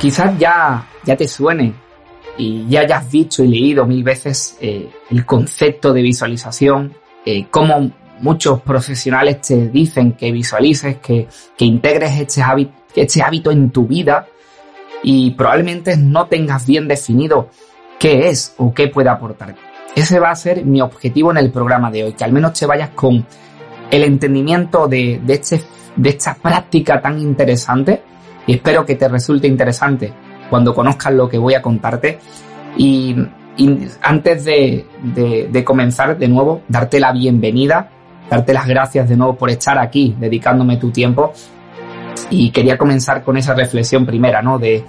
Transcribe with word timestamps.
Quizás 0.00 0.38
ya, 0.38 0.86
ya 1.04 1.14
te 1.14 1.28
suene 1.28 1.74
y 2.38 2.66
ya 2.68 2.80
hayas 2.80 3.10
visto 3.10 3.44
y 3.44 3.48
leído 3.48 3.84
mil 3.84 4.02
veces 4.02 4.56
eh, 4.60 4.88
el 5.10 5.26
concepto 5.26 5.92
de 5.92 6.00
visualización, 6.00 6.94
eh, 7.26 7.46
cómo 7.50 7.90
muchos 8.20 8.62
profesionales 8.62 9.42
te 9.42 9.68
dicen 9.68 10.12
que 10.12 10.32
visualices, 10.32 10.96
que, 10.96 11.28
que 11.56 11.64
integres 11.66 12.18
este 12.18 12.40
hábito, 12.40 12.72
este 12.94 13.22
hábito 13.22 13.50
en 13.50 13.70
tu 13.70 13.86
vida 13.86 14.26
y 15.02 15.32
probablemente 15.32 15.96
no 15.98 16.26
tengas 16.26 16.66
bien 16.66 16.88
definido 16.88 17.50
qué 17.98 18.30
es 18.30 18.54
o 18.56 18.72
qué 18.72 18.88
puede 18.88 19.10
aportar. 19.10 19.54
Ese 19.94 20.18
va 20.18 20.30
a 20.30 20.36
ser 20.36 20.64
mi 20.64 20.80
objetivo 20.80 21.30
en 21.30 21.36
el 21.36 21.50
programa 21.50 21.90
de 21.90 22.04
hoy, 22.04 22.12
que 22.14 22.24
al 22.24 22.32
menos 22.32 22.58
te 22.58 22.64
vayas 22.64 22.90
con 22.90 23.26
el 23.90 24.04
entendimiento 24.04 24.88
de, 24.88 25.20
de, 25.22 25.34
este, 25.34 25.60
de 25.96 26.08
esta 26.08 26.34
práctica 26.34 27.02
tan 27.02 27.20
interesante 27.20 28.02
y 28.46 28.54
espero 28.54 28.84
que 28.84 28.96
te 28.96 29.08
resulte 29.08 29.46
interesante 29.46 30.12
cuando 30.48 30.74
conozcas 30.74 31.12
lo 31.12 31.28
que 31.28 31.38
voy 31.38 31.54
a 31.54 31.62
contarte. 31.62 32.18
Y, 32.76 33.16
antes 34.00 34.44
de, 34.44 34.86
de, 35.50 35.64
comenzar 35.64 36.16
de 36.16 36.28
nuevo, 36.28 36.62
darte 36.66 36.98
la 36.98 37.12
bienvenida, 37.12 37.90
darte 38.30 38.54
las 38.54 38.66
gracias 38.66 39.08
de 39.08 39.16
nuevo 39.16 39.36
por 39.36 39.50
estar 39.50 39.78
aquí, 39.78 40.16
dedicándome 40.18 40.78
tu 40.78 40.90
tiempo. 40.90 41.32
Y 42.30 42.50
quería 42.50 42.78
comenzar 42.78 43.22
con 43.22 43.36
esa 43.36 43.54
reflexión 43.54 44.06
primera, 44.06 44.40
¿no? 44.40 44.58
De 44.58 44.82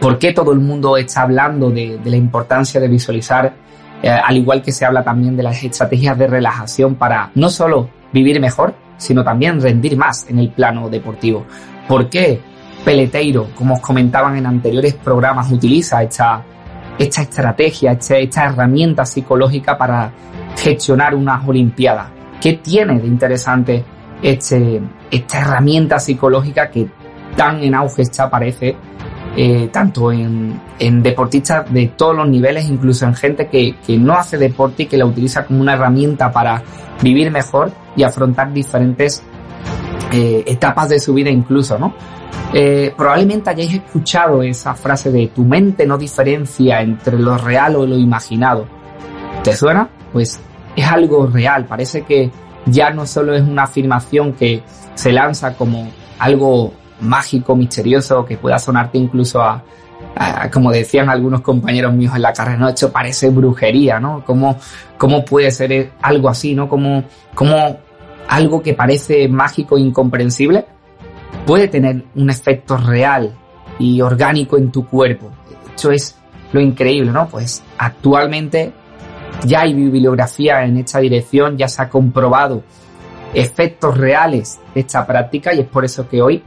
por 0.00 0.18
qué 0.18 0.32
todo 0.32 0.52
el 0.52 0.60
mundo 0.60 0.98
está 0.98 1.22
hablando 1.22 1.70
de, 1.70 1.98
de 1.98 2.10
la 2.10 2.16
importancia 2.16 2.78
de 2.78 2.88
visualizar, 2.88 3.54
eh, 4.02 4.10
al 4.10 4.36
igual 4.36 4.60
que 4.60 4.72
se 4.72 4.84
habla 4.84 5.02
también 5.02 5.36
de 5.36 5.42
las 5.42 5.62
estrategias 5.62 6.18
de 6.18 6.26
relajación 6.26 6.96
para 6.96 7.30
no 7.34 7.48
solo 7.48 7.88
vivir 8.12 8.38
mejor, 8.38 8.74
sino 8.98 9.24
también 9.24 9.60
rendir 9.60 9.96
más 9.96 10.28
en 10.28 10.38
el 10.38 10.50
plano 10.50 10.90
deportivo. 10.90 11.46
¿Por 11.88 12.10
qué 12.10 12.40
Peleteiro, 12.84 13.48
como 13.54 13.74
os 13.74 13.80
comentaban 13.80 14.36
en 14.36 14.46
anteriores 14.46 14.94
programas, 14.94 15.50
utiliza 15.50 16.02
esta, 16.02 16.42
esta 16.98 17.22
estrategia, 17.22 17.92
esta, 17.92 18.16
esta 18.16 18.46
herramienta 18.46 19.04
psicológica 19.04 19.76
para 19.76 20.12
gestionar 20.56 21.14
unas 21.14 21.46
Olimpiadas. 21.46 22.08
¿Qué 22.40 22.54
tiene 22.54 22.98
de 22.98 23.06
interesante 23.06 23.84
este, 24.22 24.80
esta 25.10 25.40
herramienta 25.40 25.98
psicológica 25.98 26.70
que 26.70 26.88
tan 27.36 27.62
en 27.62 27.74
auge 27.74 28.02
está, 28.02 28.28
parece, 28.28 28.76
eh, 29.36 29.68
tanto 29.72 30.10
en, 30.10 30.60
deportistas 31.02 31.72
de 31.72 31.92
todos 31.96 32.16
los 32.16 32.28
niveles, 32.28 32.68
incluso 32.68 33.06
en 33.06 33.14
gente 33.14 33.46
que, 33.48 33.76
que, 33.86 33.96
no 33.96 34.14
hace 34.14 34.38
deporte 34.38 34.84
y 34.84 34.86
que 34.86 34.96
la 34.96 35.06
utiliza 35.06 35.44
como 35.46 35.60
una 35.60 35.74
herramienta 35.74 36.32
para 36.32 36.62
vivir 37.02 37.30
mejor 37.30 37.70
y 37.94 38.02
afrontar 38.02 38.52
diferentes 38.52 39.22
eh, 40.12 40.42
etapas 40.46 40.88
de 40.88 40.98
su 40.98 41.14
vida 41.14 41.30
incluso, 41.30 41.78
¿no? 41.78 41.94
Eh, 42.52 42.92
probablemente 42.96 43.50
hayáis 43.50 43.74
escuchado 43.74 44.42
esa 44.42 44.74
frase 44.74 45.12
de 45.12 45.28
tu 45.28 45.44
mente 45.44 45.86
no 45.86 45.96
diferencia 45.96 46.80
entre 46.80 47.18
lo 47.18 47.38
real 47.38 47.76
o 47.76 47.86
lo 47.86 47.96
imaginado. 47.96 48.66
¿Te 49.44 49.54
suena? 49.56 49.88
Pues 50.12 50.40
es 50.74 50.86
algo 50.86 51.26
real. 51.26 51.66
Parece 51.66 52.02
que 52.02 52.30
ya 52.66 52.90
no 52.90 53.06
solo 53.06 53.34
es 53.34 53.42
una 53.42 53.64
afirmación 53.64 54.32
que 54.32 54.62
se 54.94 55.12
lanza 55.12 55.54
como 55.54 55.88
algo 56.18 56.72
mágico, 57.00 57.56
misterioso, 57.56 58.24
que 58.24 58.36
pueda 58.36 58.58
sonarte 58.58 58.98
incluso 58.98 59.40
a, 59.40 59.62
como 60.52 60.70
decían 60.70 61.08
algunos 61.08 61.40
compañeros 61.40 61.94
míos 61.94 62.14
en 62.16 62.22
la 62.22 62.32
carrera, 62.32 62.58
no, 62.58 62.68
esto 62.68 62.90
parece 62.90 63.30
brujería, 63.30 64.00
¿no? 64.00 64.24
¿Cómo, 64.24 64.58
cómo 64.98 65.24
puede 65.24 65.50
ser 65.50 65.92
algo 66.02 66.28
así, 66.28 66.54
¿no? 66.54 66.68
Como, 66.68 67.04
como 67.34 67.78
algo 68.28 68.62
que 68.62 68.74
parece 68.74 69.28
mágico 69.28 69.78
incomprensible 69.78 70.66
puede 71.46 71.68
tener 71.68 72.04
un 72.14 72.30
efecto 72.30 72.76
real 72.76 73.36
y 73.78 74.00
orgánico 74.00 74.56
en 74.56 74.70
tu 74.70 74.86
cuerpo. 74.86 75.30
Eso 75.74 75.90
es 75.90 76.16
lo 76.52 76.60
increíble, 76.60 77.10
¿no? 77.10 77.28
Pues 77.28 77.62
actualmente 77.78 78.72
ya 79.44 79.62
hay 79.62 79.74
bibliografía 79.74 80.64
en 80.64 80.78
esta 80.78 81.00
dirección, 81.00 81.56
ya 81.56 81.68
se 81.68 81.82
ha 81.82 81.88
comprobado 81.88 82.62
efectos 83.32 83.96
reales 83.96 84.58
de 84.74 84.80
esta 84.80 85.06
práctica 85.06 85.54
y 85.54 85.60
es 85.60 85.66
por 85.66 85.84
eso 85.84 86.08
que 86.08 86.20
hoy 86.20 86.42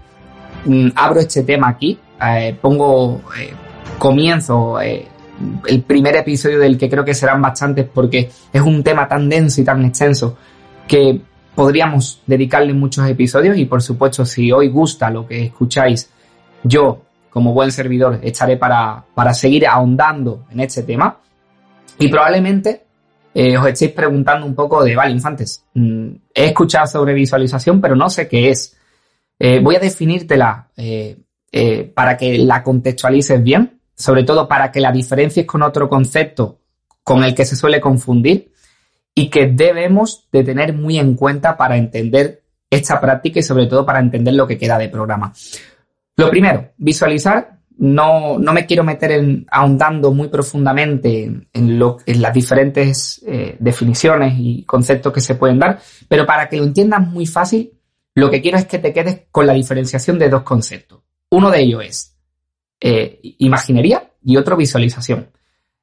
mm, 0.66 0.90
abro 0.96 1.20
este 1.22 1.44
tema 1.44 1.70
aquí, 1.70 1.98
eh, 2.22 2.58
pongo, 2.62 3.22
eh, 3.40 3.54
comienzo 3.98 4.80
eh, 4.82 5.08
el 5.68 5.82
primer 5.82 6.16
episodio 6.16 6.60
del 6.60 6.78
que 6.78 6.90
creo 6.90 7.04
que 7.04 7.14
serán 7.14 7.42
bastantes 7.42 7.88
porque 7.92 8.30
es 8.52 8.62
un 8.62 8.84
tema 8.84 9.08
tan 9.08 9.30
denso 9.30 9.62
y 9.62 9.64
tan 9.64 9.84
extenso 9.86 10.38
que 10.88 11.22
podríamos 11.56 12.22
dedicarle 12.26 12.74
muchos 12.74 13.08
episodios 13.08 13.58
y 13.58 13.66
por 13.66 13.82
supuesto 13.82 14.26
si 14.26 14.52
hoy 14.52 14.70
gusta 14.70 15.10
lo 15.10 15.28
que 15.28 15.46
escucháis, 15.46 16.10
yo 16.64 17.02
como 17.30 17.54
buen 17.54 17.72
servidor 17.72 18.20
estaré 18.22 18.58
para, 18.58 19.04
para 19.14 19.34
seguir 19.34 19.68
ahondando 19.68 20.46
en 20.52 20.60
este 20.60 20.84
tema 20.84 21.18
y 21.98 22.08
probablemente 22.08 22.84
eh, 23.34 23.58
os 23.58 23.68
estéis 23.68 23.92
preguntando 23.92 24.46
un 24.46 24.54
poco 24.54 24.84
de, 24.84 24.96
vale, 24.96 25.12
infantes, 25.12 25.66
mm, 25.74 26.08
he 26.34 26.46
escuchado 26.46 26.88
sobre 26.88 27.14
visualización 27.14 27.82
pero 27.82 27.96
no 27.96 28.10
sé 28.10 28.28
qué 28.28 28.50
es. 28.50 28.78
Eh, 29.40 29.60
voy 29.60 29.76
a 29.76 29.80
definírtela 29.80 30.70
eh, 30.78 31.18
para 31.94 32.16
que 32.16 32.38
la 32.38 32.64
contextualices 32.64 33.44
bien, 33.44 33.80
sobre 33.96 34.24
todo 34.24 34.48
para 34.48 34.72
que 34.72 34.80
la 34.80 34.92
diferencies 34.92 35.46
con 35.46 35.64
otro 35.64 35.90
concepto 35.90 36.60
con 37.04 37.24
el 37.24 37.36
que 37.36 37.46
se 37.46 37.56
suele 37.56 37.82
confundir 37.82 38.53
y 39.16 39.30
que 39.30 39.48
debemos 39.48 40.28
de 40.32 40.44
tener 40.44 40.74
muy 40.74 40.98
en 40.98 41.16
cuenta 41.16 41.56
para 41.56 41.78
entender 41.78 42.44
esta 42.70 43.00
práctica 43.00 43.40
y 43.40 43.44
sobre 43.44 43.68
todo 43.68 43.86
para 43.86 44.00
entender 44.00 44.34
lo 44.34 44.48
que 44.48 44.58
queda 44.58 44.78
de 44.78 44.90
programa. 44.90 45.34
Lo 46.16 46.30
primero, 46.30 46.72
visualizar. 46.78 47.60
No, 47.76 48.38
no 48.38 48.54
me 48.54 48.68
quiero 48.68 48.84
meter 48.84 49.12
en, 49.14 49.48
ahondando 49.50 50.12
muy 50.12 50.28
profundamente 50.28 51.48
en, 51.52 51.80
las 51.80 52.34
diferentes 52.34 53.22
eh, 53.26 53.58
definiciones 53.60 54.36
y 54.38 54.64
conceptos 54.64 55.12
que 55.12 55.22
se 55.22 55.36
pueden 55.36 55.58
dar, 55.58 55.80
pero 56.08 56.24
para 56.26 56.48
que 56.48 56.58
lo 56.58 56.66
entiendas 56.66 57.08
muy 57.08 57.26
fácil, 57.26 57.72
lo 58.14 58.30
que 58.30 58.42
quiero 58.42 58.60
es 58.60 58.66
que 58.66 58.78
te 58.78 58.94
quedes 58.94 59.24
con 59.32 59.48
la 59.48 59.54
diferenciación 59.54 60.20
de 60.20 60.30
dos 60.30 60.44
conceptos. 60.44 61.00
Uno 61.32 61.50
de 61.50 61.62
ellos 61.62 61.84
es 61.84 62.16
eh, 62.80 63.20
imaginería 63.40 64.12
y 64.24 64.38
otro 64.38 64.56
visualización. 64.56 65.30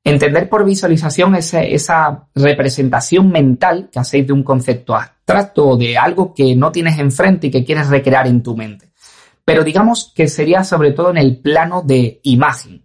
Entender 0.03 0.49
por 0.49 0.65
visualización 0.65 1.35
es 1.35 1.53
esa 1.53 2.29
representación 2.35 3.31
mental 3.31 3.91
que 3.93 3.99
hacéis 3.99 4.27
de 4.27 4.33
un 4.33 4.43
concepto 4.43 4.95
abstracto 4.95 5.69
o 5.69 5.77
de 5.77 5.99
algo 5.99 6.33
que 6.33 6.57
no 6.57 6.73
tienes 6.73 6.99
enfrente 6.99 7.49
y 7.49 7.51
que 7.51 7.65
quieres 7.65 7.89
recrear 7.89 8.27
en 8.27 8.43
tu 8.43 8.57
mente. 8.57 8.93
Pero 9.45 9.63
digamos 9.63 10.13
que 10.15 10.29
sería 10.29 10.65
sobre 10.65 10.93
todo 10.93 11.11
en 11.11 11.19
el 11.19 11.39
plano 11.39 11.83
de 11.83 12.21
imagen. 12.23 12.85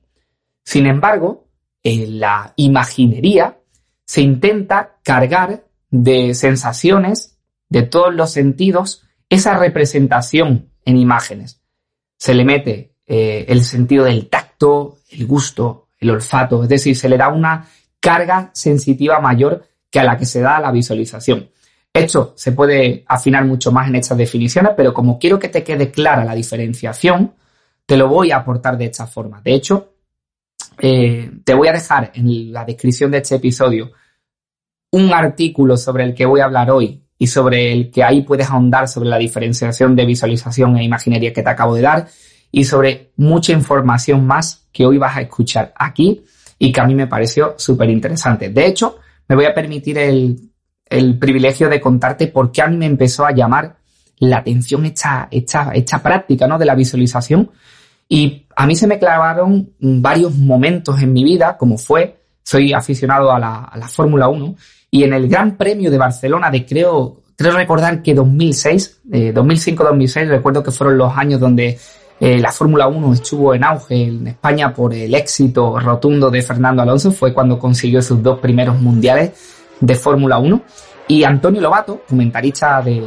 Sin 0.64 0.88
embargo, 0.88 1.48
en 1.84 2.20
la 2.20 2.54
imaginería 2.58 3.60
se 4.06 4.22
intenta 4.22 4.98
cargar 5.04 5.66
de 5.90 6.34
sensaciones 6.34 7.38
de 7.70 7.84
todos 7.84 8.14
los 8.14 8.32
sentidos 8.32 9.04
esa 9.30 9.58
representación 9.58 10.72
en 10.84 10.98
imágenes. 10.98 11.62
Se 12.18 12.34
le 12.34 12.44
mete 12.44 12.96
eh, 13.06 13.46
el 13.48 13.64
sentido 13.64 14.06
del 14.06 14.28
tacto, 14.28 14.98
el 15.10 15.26
gusto, 15.26 15.85
el 16.06 16.12
olfato, 16.12 16.64
es 16.64 16.70
decir, 16.70 16.96
se 16.96 17.10
le 17.10 17.18
da 17.18 17.30
una 17.30 17.68
carga 18.00 18.52
sensitiva 18.54 19.20
mayor 19.20 19.68
que 19.90 20.00
a 20.00 20.04
la 20.04 20.18
que 20.18 20.26
se 20.26 20.42
da 20.42 20.58
a 20.58 20.62
la 20.62 20.72
visualización. 20.72 21.50
Esto 21.94 22.34
se 22.36 22.52
puede 22.52 23.04
afinar 23.08 23.46
mucho 23.46 23.72
más 23.72 23.88
en 23.88 23.96
estas 23.96 24.18
definiciones, 24.18 24.74
pero 24.76 24.94
como 24.94 25.18
quiero 25.18 25.40
que 25.40 25.50
te 25.50 25.64
quede 25.64 25.92
clara 25.92 26.26
la 26.26 26.36
diferenciación, 26.36 27.34
te 27.86 27.98
lo 27.98 28.08
voy 28.08 28.32
a 28.32 28.38
aportar 28.38 28.78
de 28.78 28.86
esta 28.86 29.08
forma. 29.08 29.42
De 29.42 29.54
hecho, 29.54 29.94
eh, 30.78 31.32
te 31.44 31.54
voy 31.54 31.68
a 31.68 31.74
dejar 31.74 32.12
en 32.14 32.52
la 32.52 32.66
descripción 32.66 33.12
de 33.12 33.20
este 33.20 33.36
episodio 33.36 33.92
un 34.92 35.14
artículo 35.14 35.78
sobre 35.78 36.04
el 36.04 36.14
que 36.14 36.26
voy 36.26 36.42
a 36.42 36.46
hablar 36.46 36.70
hoy 36.72 37.02
y 37.18 37.28
sobre 37.28 37.72
el 37.72 37.92
que 37.92 38.04
ahí 38.04 38.22
puedes 38.22 38.50
ahondar 38.50 38.88
sobre 38.88 39.10
la 39.10 39.18
diferenciación 39.18 39.96
de 39.96 40.06
visualización 40.06 40.78
e 40.78 40.84
imaginería 40.84 41.32
que 41.32 41.44
te 41.44 41.50
acabo 41.50 41.76
de 41.76 41.82
dar 41.82 42.08
y 42.56 42.64
sobre 42.64 43.12
mucha 43.18 43.52
información 43.52 44.26
más 44.26 44.66
que 44.72 44.86
hoy 44.86 44.98
vas 44.98 45.18
a 45.18 45.22
escuchar 45.22 45.74
aquí 45.76 46.24
y 46.58 46.72
que 46.72 46.80
a 46.80 46.86
mí 46.86 46.96
me 46.96 47.06
pareció 47.06 47.56
súper 47.58 47.90
interesante. 47.90 48.48
De 48.48 48.66
hecho, 48.66 49.00
me 49.28 49.36
voy 49.36 49.44
a 49.44 49.54
permitir 49.54 49.98
el, 49.98 50.40
el, 50.86 51.20
privilegio 51.20 51.68
de 51.68 51.82
contarte 51.82 52.28
por 52.28 52.54
qué 52.54 52.62
a 52.62 52.68
mí 52.68 52.78
me 52.78 52.86
empezó 52.86 53.26
a 53.26 53.34
llamar 53.34 53.76
la 54.20 54.38
atención 54.38 54.86
esta, 54.86 55.28
esta, 55.30 55.72
esta 55.74 56.02
práctica 56.02 56.48
¿no? 56.48 56.58
de 56.58 56.64
la 56.64 56.76
visualización. 56.76 57.52
Y 58.08 58.46
a 58.56 58.66
mí 58.66 58.78
se 58.78 58.88
me 58.88 59.00
clavaron 59.00 59.72
varios 59.78 60.34
momentos 60.38 61.02
en 61.02 61.12
mi 61.12 61.26
vida, 61.26 61.58
como 61.58 61.78
fue, 61.78 62.22
soy 62.42 62.72
aficionado 62.72 63.34
a 63.34 63.40
la, 63.40 63.66
a 63.66 63.78
la 63.78 63.90
Fórmula 63.90 64.30
1, 64.30 64.56
y 64.92 65.04
en 65.04 65.12
el 65.12 65.28
Gran 65.28 65.58
Premio 65.58 65.92
de 65.92 65.98
Barcelona 65.98 66.50
de 66.50 66.66
creo, 66.66 67.22
creo 67.36 67.52
recordar 67.52 68.02
que 68.02 68.14
2006, 68.14 69.02
eh, 69.12 69.34
2005-2006, 69.34 70.30
recuerdo 70.30 70.64
que 70.64 70.72
fueron 70.72 70.98
los 70.98 71.18
años 71.18 71.42
donde 71.42 71.78
eh, 72.20 72.40
la 72.40 72.52
Fórmula 72.52 72.88
1 72.88 73.14
estuvo 73.14 73.54
en 73.54 73.64
auge 73.64 74.04
en 74.04 74.28
España 74.28 74.74
por 74.74 74.94
el 74.94 75.14
éxito 75.14 75.80
rotundo 75.80 76.30
de 76.30 76.42
Fernando 76.42 76.82
Alonso, 76.82 77.12
fue 77.12 77.34
cuando 77.34 77.60
consiguió 77.60 78.02
sus 78.02 78.24
dos 78.24 78.40
primeros 78.40 78.80
mundiales 78.80 79.32
de 79.80 79.96
Fórmula 79.96 80.38
1. 80.38 80.62
Y 81.08 81.24
Antonio 81.24 81.62
Lobato, 81.62 82.02
comentarista 82.08 82.82
de, 82.82 83.04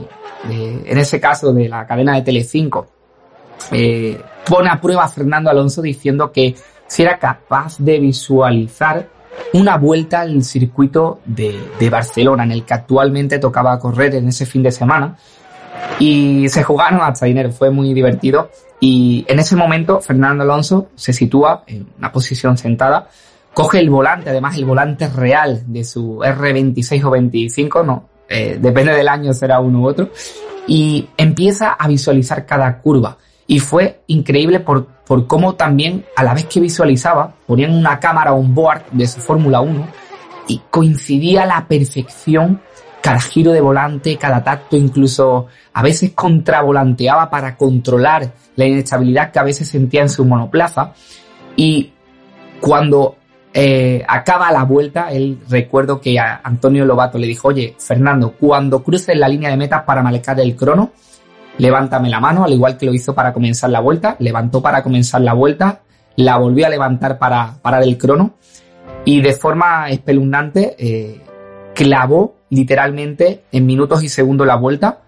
en 0.48 0.98
ese 0.98 1.18
caso 1.18 1.52
de 1.52 1.68
la 1.68 1.86
cadena 1.86 2.14
de 2.14 2.22
Telecinco, 2.22 2.86
eh, 3.72 4.20
pone 4.46 4.68
a 4.68 4.80
prueba 4.80 5.04
a 5.04 5.08
Fernando 5.08 5.50
Alonso 5.50 5.82
diciendo 5.82 6.30
que 6.30 6.54
si 6.86 7.02
era 7.02 7.18
capaz 7.18 7.78
de 7.78 7.98
visualizar 7.98 9.08
una 9.54 9.76
vuelta 9.78 10.20
al 10.20 10.42
circuito 10.44 11.20
de, 11.24 11.58
de 11.78 11.90
Barcelona, 11.90 12.44
en 12.44 12.52
el 12.52 12.64
que 12.64 12.74
actualmente 12.74 13.38
tocaba 13.38 13.78
correr 13.78 14.14
en 14.16 14.28
ese 14.28 14.46
fin 14.46 14.62
de 14.62 14.70
semana. 14.70 15.16
Y 15.98 16.48
se 16.48 16.62
jugaron 16.62 17.00
hasta 17.00 17.26
dinero, 17.26 17.50
fue 17.50 17.70
muy 17.70 17.92
divertido. 17.92 18.50
Y 18.80 19.24
en 19.28 19.38
ese 19.38 19.56
momento 19.56 20.00
Fernando 20.00 20.44
Alonso 20.44 20.90
se 20.94 21.12
sitúa 21.12 21.64
en 21.66 21.86
una 21.98 22.12
posición 22.12 22.56
sentada, 22.56 23.08
coge 23.52 23.80
el 23.80 23.90
volante, 23.90 24.30
además 24.30 24.56
el 24.56 24.64
volante 24.64 25.08
real 25.08 25.64
de 25.66 25.84
su 25.84 26.18
R26 26.18 27.04
o 27.04 27.10
25, 27.10 27.82
no, 27.82 28.08
eh, 28.28 28.58
depende 28.60 28.92
del 28.92 29.08
año 29.08 29.32
será 29.34 29.58
uno 29.58 29.80
u 29.80 29.88
otro, 29.88 30.10
y 30.68 31.08
empieza 31.16 31.72
a 31.72 31.88
visualizar 31.88 32.46
cada 32.46 32.78
curva. 32.80 33.16
Y 33.48 33.58
fue 33.58 34.02
increíble 34.06 34.60
por, 34.60 34.86
por 34.86 35.26
cómo 35.26 35.54
también, 35.54 36.04
a 36.14 36.22
la 36.22 36.34
vez 36.34 36.44
que 36.44 36.60
visualizaba, 36.60 37.34
ponían 37.46 37.74
una 37.74 37.98
cámara 37.98 38.32
on 38.32 38.54
board 38.54 38.82
de 38.92 39.08
su 39.08 39.20
Fórmula 39.20 39.60
1 39.60 39.88
y 40.48 40.60
coincidía 40.70 41.42
a 41.42 41.46
la 41.46 41.66
perfección 41.66 42.60
cada 43.00 43.20
giro 43.20 43.52
de 43.52 43.60
volante, 43.60 44.16
cada 44.16 44.42
tacto, 44.42 44.76
incluso 44.76 45.46
a 45.72 45.82
veces 45.82 46.12
contravolanteaba 46.14 47.30
para 47.30 47.56
controlar 47.56 48.32
la 48.56 48.66
inestabilidad 48.66 49.30
que 49.30 49.38
a 49.38 49.44
veces 49.44 49.68
sentía 49.68 50.02
en 50.02 50.08
su 50.08 50.24
monoplaza. 50.24 50.92
Y 51.56 51.92
cuando 52.60 53.16
eh, 53.54 54.04
acaba 54.06 54.52
la 54.52 54.64
vuelta, 54.64 55.10
él 55.10 55.38
recuerdo 55.48 56.00
que 56.00 56.18
a 56.18 56.40
Antonio 56.42 56.84
Lobato 56.84 57.18
le 57.18 57.26
dijo, 57.26 57.48
oye, 57.48 57.74
Fernando, 57.78 58.32
cuando 58.38 58.82
cruces 58.82 59.16
la 59.16 59.28
línea 59.28 59.50
de 59.50 59.56
meta 59.56 59.84
para 59.84 60.02
marcar 60.02 60.38
el 60.40 60.54
crono, 60.56 60.92
levántame 61.58 62.08
la 62.08 62.20
mano, 62.20 62.44
al 62.44 62.52
igual 62.52 62.76
que 62.76 62.86
lo 62.86 62.94
hizo 62.94 63.14
para 63.14 63.32
comenzar 63.32 63.70
la 63.70 63.80
vuelta, 63.80 64.16
levantó 64.18 64.60
para 64.60 64.82
comenzar 64.82 65.20
la 65.20 65.32
vuelta, 65.32 65.80
la 66.16 66.36
volvió 66.36 66.66
a 66.66 66.68
levantar 66.68 67.18
para 67.18 67.54
parar 67.62 67.82
el 67.82 67.96
crono 67.96 68.34
y 69.04 69.20
de 69.20 69.32
forma 69.32 69.88
espeluznante 69.88 70.76
eh, 70.78 71.22
clavó 71.78 72.34
literalmente 72.50 73.44
en 73.52 73.64
minutos 73.64 74.02
y 74.02 74.08
segundos 74.08 74.48
la 74.48 74.56
vuelta. 74.56 75.02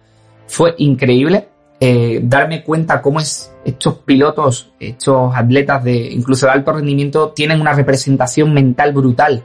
Fue 0.47 0.77
increíble 0.79 1.49
eh, 1.81 2.21
darme 2.23 2.63
cuenta 2.63 3.03
cómo 3.03 3.19
es, 3.19 3.53
estos 3.65 3.95
pilotos, 3.97 4.71
estos 4.79 5.35
atletas 5.35 5.83
de 5.83 5.97
incluso 5.97 6.47
de 6.47 6.53
alto 6.53 6.73
rendimiento 6.73 7.31
tienen 7.31 7.61
una 7.61 7.73
representación 7.73 8.55
mental 8.55 8.93
brutal 8.93 9.43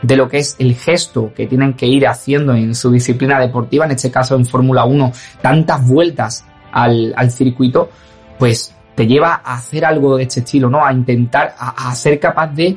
de 0.00 0.16
lo 0.16 0.28
que 0.28 0.38
es 0.38 0.54
el 0.60 0.76
gesto 0.76 1.32
que 1.34 1.48
tienen 1.48 1.74
que 1.74 1.86
ir 1.86 2.06
haciendo 2.06 2.54
en 2.54 2.76
su 2.76 2.92
disciplina 2.92 3.40
deportiva, 3.40 3.84
en 3.86 3.90
este 3.90 4.12
caso 4.12 4.36
en 4.36 4.46
Fórmula 4.46 4.84
1, 4.84 5.12
tantas 5.42 5.84
vueltas 5.88 6.44
al, 6.70 7.30
circuito, 7.32 7.90
pues 8.38 8.76
te 8.94 9.08
lleva 9.08 9.42
a 9.44 9.54
hacer 9.54 9.84
algo 9.84 10.16
de 10.16 10.22
este 10.22 10.38
estilo, 10.40 10.70
¿no? 10.70 10.84
A 10.84 10.92
intentar, 10.92 11.52
a, 11.58 11.90
a 11.90 11.94
ser 11.96 12.20
capaz 12.20 12.46
de 12.54 12.76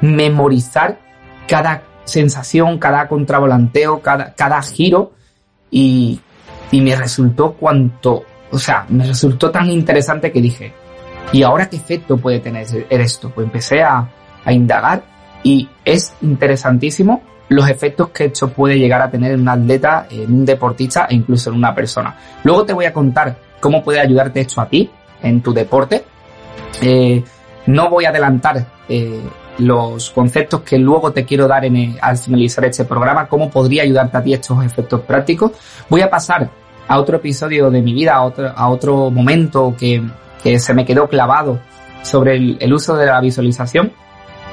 memorizar 0.00 0.98
cada 1.46 1.87
sensación, 2.08 2.78
cada 2.78 3.06
contravolanteo, 3.06 4.00
cada, 4.00 4.34
cada 4.34 4.60
giro 4.62 5.12
y, 5.70 6.20
y 6.70 6.80
me 6.80 6.96
resultó 6.96 7.52
cuanto, 7.52 8.24
o 8.50 8.58
sea, 8.58 8.86
me 8.88 9.06
resultó 9.06 9.50
tan 9.50 9.70
interesante 9.70 10.32
que 10.32 10.40
dije, 10.40 10.72
¿y 11.32 11.42
ahora 11.42 11.68
qué 11.68 11.76
efecto 11.76 12.16
puede 12.16 12.40
tener 12.40 12.66
esto? 12.90 13.30
Pues 13.30 13.44
empecé 13.44 13.82
a, 13.82 14.08
a 14.44 14.52
indagar 14.52 15.02
y 15.42 15.68
es 15.84 16.14
interesantísimo 16.22 17.22
los 17.48 17.68
efectos 17.68 18.10
que 18.10 18.26
esto 18.26 18.48
puede 18.48 18.78
llegar 18.78 19.00
a 19.00 19.10
tener 19.10 19.32
en 19.32 19.40
un 19.40 19.48
atleta, 19.48 20.06
en 20.10 20.32
un 20.32 20.44
deportista 20.44 21.06
e 21.08 21.14
incluso 21.14 21.50
en 21.50 21.56
una 21.56 21.74
persona. 21.74 22.16
Luego 22.44 22.64
te 22.64 22.72
voy 22.72 22.84
a 22.84 22.92
contar 22.92 23.36
cómo 23.60 23.82
puede 23.82 24.00
ayudarte 24.00 24.40
esto 24.40 24.60
a 24.60 24.68
ti 24.68 24.90
en 25.22 25.40
tu 25.42 25.52
deporte. 25.52 26.04
Eh, 26.82 27.22
no 27.66 27.90
voy 27.90 28.04
a 28.04 28.10
adelantar 28.10 28.66
eh, 28.88 29.22
los 29.58 30.10
conceptos 30.10 30.60
que 30.62 30.78
luego 30.78 31.12
te 31.12 31.24
quiero 31.24 31.48
dar 31.48 31.64
en 31.64 31.96
al 32.00 32.16
finalizar 32.16 32.64
este 32.64 32.84
programa, 32.84 33.28
cómo 33.28 33.50
podría 33.50 33.82
ayudarte 33.82 34.16
a 34.16 34.22
ti 34.22 34.32
estos 34.32 34.64
efectos 34.64 35.00
prácticos. 35.00 35.52
Voy 35.88 36.00
a 36.00 36.10
pasar 36.10 36.50
a 36.86 36.98
otro 36.98 37.16
episodio 37.16 37.70
de 37.70 37.82
mi 37.82 37.92
vida, 37.92 38.14
a 38.14 38.68
otro, 38.68 39.10
momento 39.10 39.74
que, 39.78 40.02
se 40.58 40.74
me 40.74 40.84
quedó 40.84 41.08
clavado 41.08 41.60
sobre 42.02 42.36
el, 42.36 42.72
uso 42.72 42.96
de 42.96 43.06
la 43.06 43.20
visualización. 43.20 43.92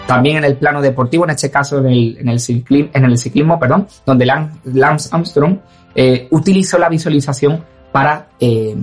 También 0.07 0.37
en 0.37 0.43
el 0.43 0.57
plano 0.57 0.81
deportivo, 0.81 1.23
en 1.23 1.31
este 1.31 1.49
caso 1.49 1.79
en 1.79 1.87
el, 1.87 2.17
en 2.19 2.29
el, 2.29 2.39
ciclismo, 2.39 2.91
en 2.93 3.05
el 3.05 3.17
ciclismo, 3.17 3.59
perdón, 3.59 3.87
donde 4.05 4.25
Lance 4.25 5.09
Armstrong 5.11 5.57
eh, 5.95 6.27
utilizó 6.31 6.77
la 6.77 6.89
visualización 6.89 7.63
para 7.91 8.27
eh, 8.39 8.75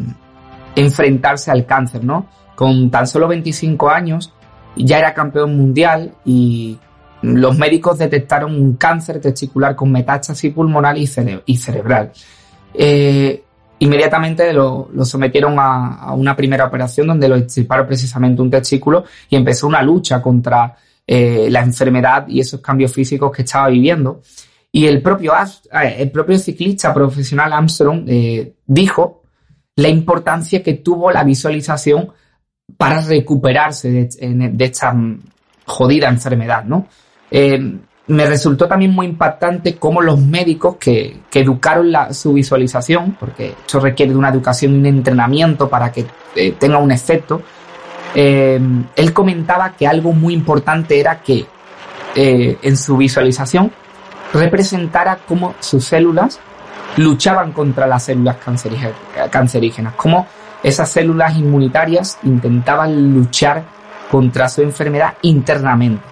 enfrentarse 0.74 1.50
al 1.50 1.66
cáncer, 1.66 2.02
¿no? 2.02 2.26
Con 2.56 2.90
tan 2.90 3.06
solo 3.06 3.28
25 3.28 3.90
años, 3.90 4.32
ya 4.76 4.98
era 4.98 5.14
campeón 5.14 5.56
mundial 5.56 6.14
y 6.24 6.78
los 7.22 7.56
médicos 7.56 7.98
detectaron 7.98 8.54
un 8.54 8.74
cáncer 8.74 9.20
testicular 9.20 9.76
con 9.76 9.92
metástasis 9.92 10.52
pulmonar 10.52 10.98
y, 10.98 11.06
cere 11.06 11.42
y 11.46 11.56
cerebral. 11.56 12.12
Eh, 12.74 13.42
inmediatamente 13.78 14.52
lo, 14.52 14.88
sometieron 15.04 15.56
a, 15.58 16.12
una 16.14 16.34
primera 16.34 16.66
operación 16.66 17.06
donde 17.06 17.28
lo 17.28 17.36
extirparon 17.36 17.86
precisamente 17.86 18.42
un 18.42 18.50
testículo 18.50 19.04
y 19.28 19.36
empezó 19.36 19.68
una 19.68 19.82
lucha 19.82 20.20
contra 20.20 20.74
eh, 21.06 21.48
la 21.50 21.60
enfermedad 21.60 22.26
y 22.28 22.40
esos 22.40 22.60
cambios 22.60 22.92
físicos 22.92 23.30
que 23.30 23.42
estaba 23.42 23.68
viviendo. 23.68 24.20
Y 24.72 24.86
el 24.86 25.00
propio, 25.00 25.32
eh, 25.34 25.96
el 25.98 26.10
propio 26.10 26.38
ciclista 26.38 26.92
profesional 26.92 27.52
Armstrong 27.52 28.04
dijo 28.66 29.22
la 29.76 29.88
importancia 29.88 30.62
que 30.62 30.74
tuvo 30.74 31.10
la 31.12 31.24
visualización 31.24 32.10
para 32.76 33.00
recuperarse 33.00 33.90
de, 33.90 34.08
de 34.52 34.64
esta 34.64 34.94
jodida 35.66 36.08
enfermedad, 36.08 36.64
¿no? 36.64 36.86
Eh, 37.30 37.78
me 38.08 38.26
resultó 38.26 38.66
también 38.66 38.92
muy 38.92 39.06
impactante 39.06 39.76
cómo 39.76 40.02
los 40.02 40.20
médicos 40.20 40.76
que, 40.76 41.20
que 41.30 41.40
educaron 41.40 41.92
la, 41.92 42.12
su 42.12 42.32
visualización, 42.32 43.16
porque 43.18 43.54
esto 43.60 43.80
requiere 43.80 44.12
de 44.12 44.18
una 44.18 44.28
educación 44.28 44.74
y 44.74 44.78
un 44.78 44.86
entrenamiento 44.86 45.68
para 45.68 45.92
que 45.92 46.04
eh, 46.34 46.52
tenga 46.58 46.78
un 46.78 46.90
efecto, 46.90 47.42
eh, 48.14 48.60
él 48.96 49.12
comentaba 49.12 49.74
que 49.74 49.86
algo 49.86 50.12
muy 50.12 50.34
importante 50.34 50.98
era 50.98 51.22
que 51.22 51.46
eh, 52.14 52.58
en 52.60 52.76
su 52.76 52.96
visualización 52.96 53.72
representara 54.34 55.18
cómo 55.26 55.54
sus 55.60 55.84
células 55.84 56.40
luchaban 56.96 57.52
contra 57.52 57.86
las 57.86 58.04
células 58.04 58.36
cancerígenas, 59.30 59.94
cómo 59.94 60.26
esas 60.62 60.90
células 60.90 61.36
inmunitarias 61.36 62.18
intentaban 62.22 63.14
luchar 63.14 63.64
contra 64.10 64.48
su 64.48 64.62
enfermedad 64.62 65.14
internamente. 65.22 66.02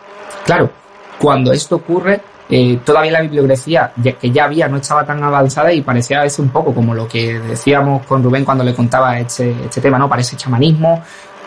Claro, 0.44 0.70
cuando 1.18 1.52
esto 1.52 1.76
ocurre, 1.76 2.20
eh, 2.48 2.80
todavía 2.84 3.12
la 3.12 3.20
bibliografía 3.20 3.92
que 4.18 4.30
ya 4.30 4.44
había 4.44 4.66
no 4.66 4.78
estaba 4.78 5.04
tan 5.04 5.22
avanzada 5.22 5.72
y 5.72 5.82
parecía 5.82 6.20
a 6.20 6.22
veces 6.24 6.40
un 6.40 6.48
poco 6.48 6.74
como 6.74 6.94
lo 6.94 7.06
que 7.06 7.38
decíamos 7.38 8.04
con 8.06 8.24
Rubén 8.24 8.44
cuando 8.44 8.64
le 8.64 8.74
contaba 8.74 9.18
este, 9.20 9.54
este 9.66 9.80
tema, 9.80 9.98
¿no? 9.98 10.08
Parece 10.08 10.36
chamanismo, 10.36 11.00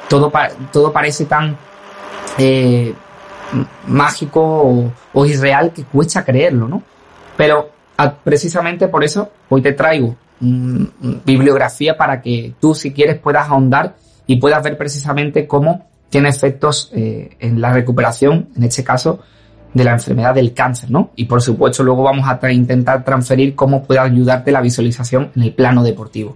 todo, 0.07 0.31
todo 0.71 0.93
parece 0.93 1.25
tan 1.25 1.57
eh, 2.37 2.93
mágico 3.87 4.41
o, 4.41 4.91
o, 5.13 5.25
irreal 5.25 5.73
que 5.73 5.83
cuesta 5.83 6.23
creerlo, 6.23 6.67
¿no? 6.69 6.81
Pero 7.35 7.69
a, 7.97 8.11
precisamente 8.13 8.87
por 8.87 9.03
eso 9.03 9.29
hoy 9.49 9.61
te 9.61 9.73
traigo 9.73 10.15
bibliografía 11.25 11.97
para 11.97 12.21
que 12.21 12.53
tú, 12.59 12.75
si 12.75 12.91
quieres, 12.91 13.19
puedas 13.19 13.49
ahondar 13.49 13.95
y 14.27 14.37
puedas 14.37 14.63
ver 14.63 14.77
precisamente 14.77 15.47
cómo 15.47 15.87
tiene 16.09 16.29
efectos 16.29 16.91
eh, 16.93 17.35
en 17.39 17.59
la 17.59 17.73
recuperación, 17.73 18.49
en 18.55 18.63
este 18.63 18.83
caso, 18.83 19.19
de 19.73 19.83
la 19.83 19.93
enfermedad 19.93 20.35
del 20.35 20.53
cáncer, 20.53 20.91
¿no? 20.91 21.11
Y 21.15 21.25
por 21.25 21.41
supuesto 21.41 21.83
luego 21.83 22.03
vamos 22.03 22.27
a 22.27 22.51
intentar 22.51 23.03
transferir 23.03 23.55
cómo 23.55 23.83
puede 23.83 23.99
ayudarte 23.99 24.51
la 24.51 24.61
visualización 24.61 25.31
en 25.35 25.43
el 25.43 25.53
plano 25.53 25.83
deportivo. 25.83 26.35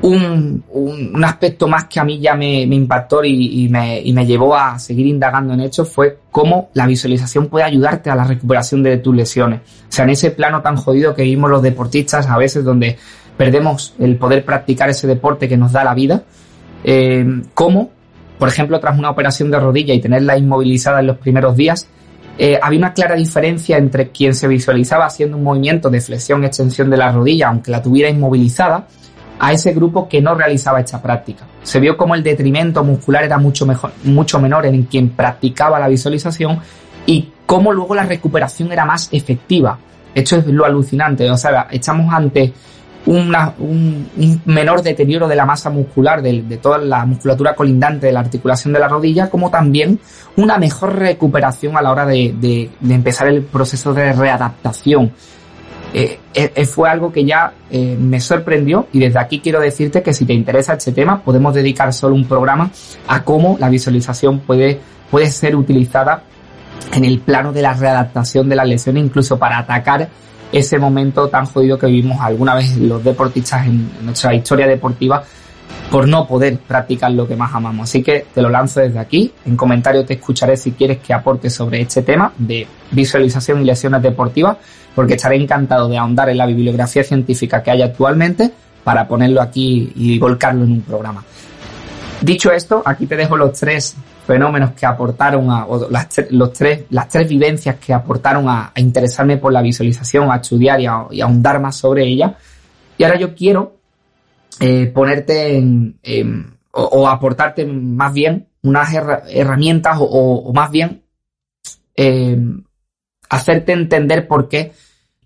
Un, 0.00 1.24
aspecto 1.24 1.66
más 1.66 1.86
que 1.86 1.98
a 1.98 2.04
mí 2.04 2.20
ya 2.20 2.34
me, 2.34 2.62
impactó 2.62 3.24
y, 3.24 3.68
me, 3.68 4.00
y, 4.00 4.12
me, 4.12 4.24
llevó 4.24 4.54
a 4.54 4.78
seguir 4.78 5.06
indagando 5.06 5.54
en 5.54 5.60
hecho 5.60 5.84
fue 5.84 6.18
cómo 6.30 6.70
la 6.74 6.86
visualización 6.86 7.48
puede 7.48 7.64
ayudarte 7.64 8.08
a 8.08 8.14
la 8.14 8.24
recuperación 8.24 8.82
de 8.82 8.98
tus 8.98 9.14
lesiones. 9.14 9.60
O 9.60 9.92
sea, 9.92 10.04
en 10.04 10.10
ese 10.10 10.30
plano 10.30 10.62
tan 10.62 10.76
jodido 10.76 11.14
que 11.14 11.22
vivimos 11.22 11.50
los 11.50 11.62
deportistas 11.62 12.28
a 12.28 12.38
veces 12.38 12.64
donde 12.64 12.96
perdemos 13.36 13.94
el 13.98 14.16
poder 14.16 14.44
practicar 14.44 14.88
ese 14.88 15.06
deporte 15.06 15.48
que 15.48 15.56
nos 15.56 15.72
da 15.72 15.84
la 15.84 15.94
vida, 15.94 16.22
eh, 16.84 17.26
cómo 17.54 17.90
por 18.38 18.48
ejemplo, 18.48 18.78
tras 18.78 18.98
una 18.98 19.10
operación 19.10 19.50
de 19.50 19.58
rodilla 19.58 19.92
y 19.92 20.00
tenerla 20.00 20.38
inmovilizada 20.38 21.00
en 21.00 21.08
los 21.08 21.18
primeros 21.18 21.56
días, 21.56 21.88
eh, 22.38 22.58
había 22.62 22.78
una 22.78 22.92
clara 22.94 23.16
diferencia 23.16 23.76
entre 23.76 24.10
quien 24.10 24.32
se 24.32 24.46
visualizaba 24.46 25.06
haciendo 25.06 25.36
un 25.36 25.42
movimiento 25.42 25.90
de 25.90 26.00
flexión-extensión 26.00 26.88
de 26.88 26.96
la 26.96 27.10
rodilla, 27.10 27.48
aunque 27.48 27.72
la 27.72 27.82
tuviera 27.82 28.08
inmovilizada, 28.08 28.86
a 29.38 29.52
ese 29.52 29.72
grupo 29.72 30.08
que 30.08 30.20
no 30.20 30.34
realizaba 30.34 30.80
esta 30.80 31.00
práctica. 31.00 31.44
Se 31.62 31.80
vio 31.80 31.96
como 31.96 32.14
el 32.14 32.22
detrimento 32.22 32.82
muscular 32.84 33.24
era 33.24 33.38
mucho, 33.38 33.66
mejor, 33.66 33.92
mucho 34.04 34.40
menor 34.40 34.66
en 34.66 34.84
quien 34.84 35.10
practicaba 35.10 35.78
la 35.78 35.88
visualización 35.88 36.60
y 37.06 37.30
cómo 37.46 37.72
luego 37.72 37.94
la 37.94 38.04
recuperación 38.04 38.72
era 38.72 38.84
más 38.84 39.08
efectiva. 39.12 39.78
Esto 40.14 40.36
es 40.36 40.46
lo 40.46 40.64
alucinante. 40.64 41.30
O 41.30 41.36
sea, 41.36 41.68
estamos 41.70 42.12
ante 42.12 42.52
un, 43.06 44.42
menor 44.44 44.82
deterioro 44.82 45.28
de 45.28 45.36
la 45.36 45.46
masa 45.46 45.70
muscular, 45.70 46.20
de, 46.22 46.42
toda 46.60 46.78
la 46.78 47.04
musculatura 47.06 47.54
colindante 47.54 48.06
de 48.06 48.12
la 48.12 48.20
articulación 48.20 48.72
de 48.72 48.80
la 48.80 48.88
rodilla, 48.88 49.30
como 49.30 49.50
también 49.50 49.98
una 50.36 50.58
mejor 50.58 50.96
recuperación 50.96 51.76
a 51.76 51.82
la 51.82 51.92
hora 51.92 52.06
de, 52.06 52.70
empezar 52.88 53.28
el 53.28 53.42
proceso 53.42 53.94
de 53.94 54.12
readaptación. 54.12 55.12
Eh, 55.94 56.20
eh, 56.34 56.66
fue 56.66 56.90
algo 56.90 57.10
que 57.10 57.24
ya 57.24 57.52
eh, 57.70 57.96
me 57.98 58.20
sorprendió 58.20 58.88
y 58.92 59.00
desde 59.00 59.18
aquí 59.18 59.40
quiero 59.40 59.58
decirte 59.58 60.02
que 60.02 60.12
si 60.12 60.26
te 60.26 60.34
interesa 60.34 60.74
este 60.74 60.92
tema 60.92 61.22
podemos 61.22 61.54
dedicar 61.54 61.94
solo 61.94 62.14
un 62.14 62.26
programa 62.26 62.70
a 63.06 63.24
cómo 63.24 63.56
la 63.58 63.70
visualización 63.70 64.40
puede, 64.40 64.78
puede 65.10 65.30
ser 65.30 65.56
utilizada 65.56 66.24
en 66.92 67.04
el 67.06 67.20
plano 67.20 67.52
de 67.52 67.62
la 67.62 67.72
readaptación 67.72 68.50
de 68.50 68.56
la 68.56 68.64
lesión, 68.66 68.98
incluso 68.98 69.38
para 69.38 69.58
atacar 69.58 70.08
ese 70.52 70.78
momento 70.78 71.28
tan 71.28 71.46
jodido 71.46 71.78
que 71.78 71.86
vivimos 71.86 72.20
alguna 72.20 72.54
vez 72.54 72.76
los 72.76 73.02
deportistas 73.02 73.66
en, 73.66 73.90
nuestra 74.02 74.34
historia 74.34 74.66
deportiva 74.66 75.24
por 75.90 76.06
no 76.06 76.26
poder 76.26 76.58
practicar 76.58 77.10
lo 77.12 77.26
que 77.26 77.36
más 77.36 77.54
amamos. 77.54 77.88
Así 77.88 78.02
que 78.02 78.26
te 78.34 78.42
lo 78.42 78.48
lanzo 78.48 78.80
desde 78.80 78.98
aquí. 78.98 79.32
En 79.46 79.56
comentarios 79.56 80.06
te 80.06 80.14
escucharé 80.14 80.56
si 80.56 80.72
quieres 80.72 80.98
que 80.98 81.14
aporte 81.14 81.50
sobre 81.50 81.80
este 81.80 82.02
tema 82.02 82.32
de 82.36 82.66
visualización 82.90 83.62
y 83.62 83.64
lesiones 83.64 84.02
deportivas, 84.02 84.56
porque 84.94 85.14
estaré 85.14 85.36
encantado 85.36 85.88
de 85.88 85.96
ahondar 85.96 86.28
en 86.28 86.38
la 86.38 86.46
bibliografía 86.46 87.04
científica 87.04 87.62
que 87.62 87.70
hay 87.70 87.82
actualmente 87.82 88.50
para 88.84 89.06
ponerlo 89.06 89.40
aquí 89.40 89.92
y 89.96 90.18
volcarlo 90.18 90.64
en 90.64 90.72
un 90.72 90.80
programa. 90.82 91.24
Dicho 92.20 92.50
esto, 92.50 92.82
aquí 92.84 93.06
te 93.06 93.16
dejo 93.16 93.36
los 93.36 93.52
tres 93.58 93.96
fenómenos 94.26 94.72
que 94.72 94.84
aportaron 94.84 95.50
a, 95.50 95.66
o 95.66 95.88
las, 95.88 96.08
tres, 96.08 96.84
las 96.90 97.08
tres 97.08 97.28
vivencias 97.28 97.76
que 97.76 97.94
aportaron 97.94 98.48
a, 98.48 98.72
interesarme 98.76 99.36
por 99.36 99.52
la 99.52 99.62
visualización, 99.62 100.30
a 100.30 100.36
estudiar 100.36 100.80
y 100.80 100.86
a, 100.86 101.06
ahondar 101.22 101.60
más 101.60 101.76
sobre 101.76 102.04
ella. 102.06 102.36
Y 102.98 103.04
ahora 103.04 103.18
yo 103.18 103.34
quiero 103.34 103.77
eh, 104.60 104.86
ponerte 104.86 105.56
en, 105.56 106.00
o, 106.72 107.08
aportarte 107.08 107.64
más 107.64 108.12
bien 108.12 108.48
unas 108.62 108.92
herramientas 108.92 109.98
o, 110.00 110.52
más 110.52 110.70
bien 110.70 111.04
em, 111.94 112.64
hacerte 113.30 113.72
entender 113.72 114.26
por 114.26 114.48
qué 114.48 114.72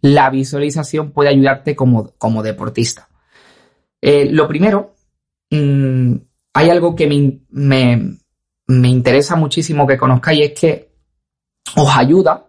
la 0.01 0.31
visualización 0.31 1.13
puede 1.13 1.31
ayudarte 1.31 1.75
como, 1.77 2.13
como 2.19 2.43
deportista. 2.43 3.09
Eh, 4.01 4.27
lo 4.31 4.49
primero, 4.49 4.95
mm, 5.51 6.15
hay 6.55 6.71
algo 6.71 6.95
que 6.95 7.07
me, 7.51 8.19
me 8.67 8.89
interesa 8.89 9.37
muchísimo 9.37 9.87
que 9.87 9.99
conozcáis 9.99 10.51
es 10.51 10.61
que 10.61 10.93
os 11.77 11.97
ayuda 11.97 12.47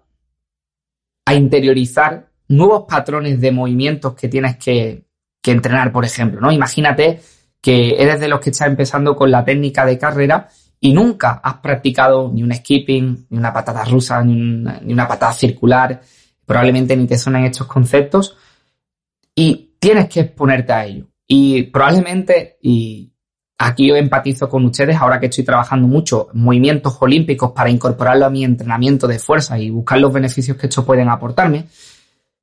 a 1.26 1.34
interiorizar 1.34 2.30
nuevos 2.50 2.86
patrones 2.88 3.40
de 3.40 3.52
movimientos 3.52 4.14
que 4.16 4.28
tienes 4.28 4.58
que, 4.58 5.06
entrenar, 5.52 5.92
por 5.92 6.06
ejemplo, 6.06 6.42
¿no? 6.42 6.52
Imagínate 6.52 7.22
que 7.62 7.96
eres 7.98 8.20
de 8.20 8.28
los 8.28 8.40
que 8.40 8.50
está 8.50 8.66
empezando 8.66 9.16
con 9.16 9.32
la 9.32 9.44
técnica 9.46 9.86
de 9.86 9.98
carrera 9.98 10.50
y 10.80 10.94
nunca 10.94 11.42
has 11.44 11.56
practicado 11.56 12.30
ni 12.34 12.44
un 12.44 12.54
skipping, 12.54 13.28
ni 13.30 13.38
una 13.38 13.54
patada 13.54 13.86
rusa, 13.86 14.24
ni 14.24 14.34
una, 14.34 14.80
ni 14.82 14.94
una 14.94 15.08
patada 15.08 15.34
circular, 15.34 16.02
probablemente 16.46 16.96
ni 16.98 17.08
te 17.08 17.18
suenan 17.18 17.46
estos 17.46 17.68
conceptos 17.68 18.36
y 19.34 19.76
tienes 19.80 20.10
que 20.10 20.22
exponerte 20.22 20.74
a 20.74 20.86
ello. 20.86 21.08
Y 21.26 21.64
probablemente, 21.64 22.58
y, 22.62 23.14
Aquí 23.66 23.88
yo 23.88 23.96
empatizo 23.96 24.50
con 24.50 24.66
ustedes 24.66 24.98
ahora 24.98 25.22
que 25.22 25.28
estoy 25.28 25.46
trabajando 25.46 25.88
mucho 25.88 26.28
movimientos 26.34 26.98
olímpicos 27.00 27.52
para 27.52 27.70
incorporarlo 27.70 28.26
a 28.26 28.30
mi 28.30 28.44
entrenamiento 28.44 29.08
de 29.08 29.20
fuerza 29.20 29.58
y 29.58 29.70
buscar 29.70 30.00
los 30.00 30.12
beneficios 30.12 30.58
que 30.58 30.68
esto 30.68 30.84
pueden 30.84 31.08
aportarme. 31.08 31.68